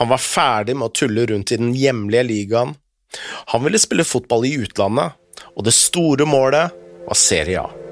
Han 0.01 0.09
var 0.09 0.19
ferdig 0.19 0.75
med 0.75 0.89
å 0.89 0.95
tulle 0.95 1.27
rundt 1.29 1.53
i 1.53 1.59
den 1.61 1.75
hjemlige 1.77 2.25
ligaen 2.27 2.73
han 3.45 3.63
ville 3.63 3.79
spille 3.79 4.05
fotball 4.05 4.45
i 4.45 4.55
utlandet, 4.61 5.13
og 5.55 5.65
det 5.65 5.73
store 5.73 6.27
målet 6.29 6.75
var 7.07 7.17
Serie 7.17 7.63
A. 7.63 7.88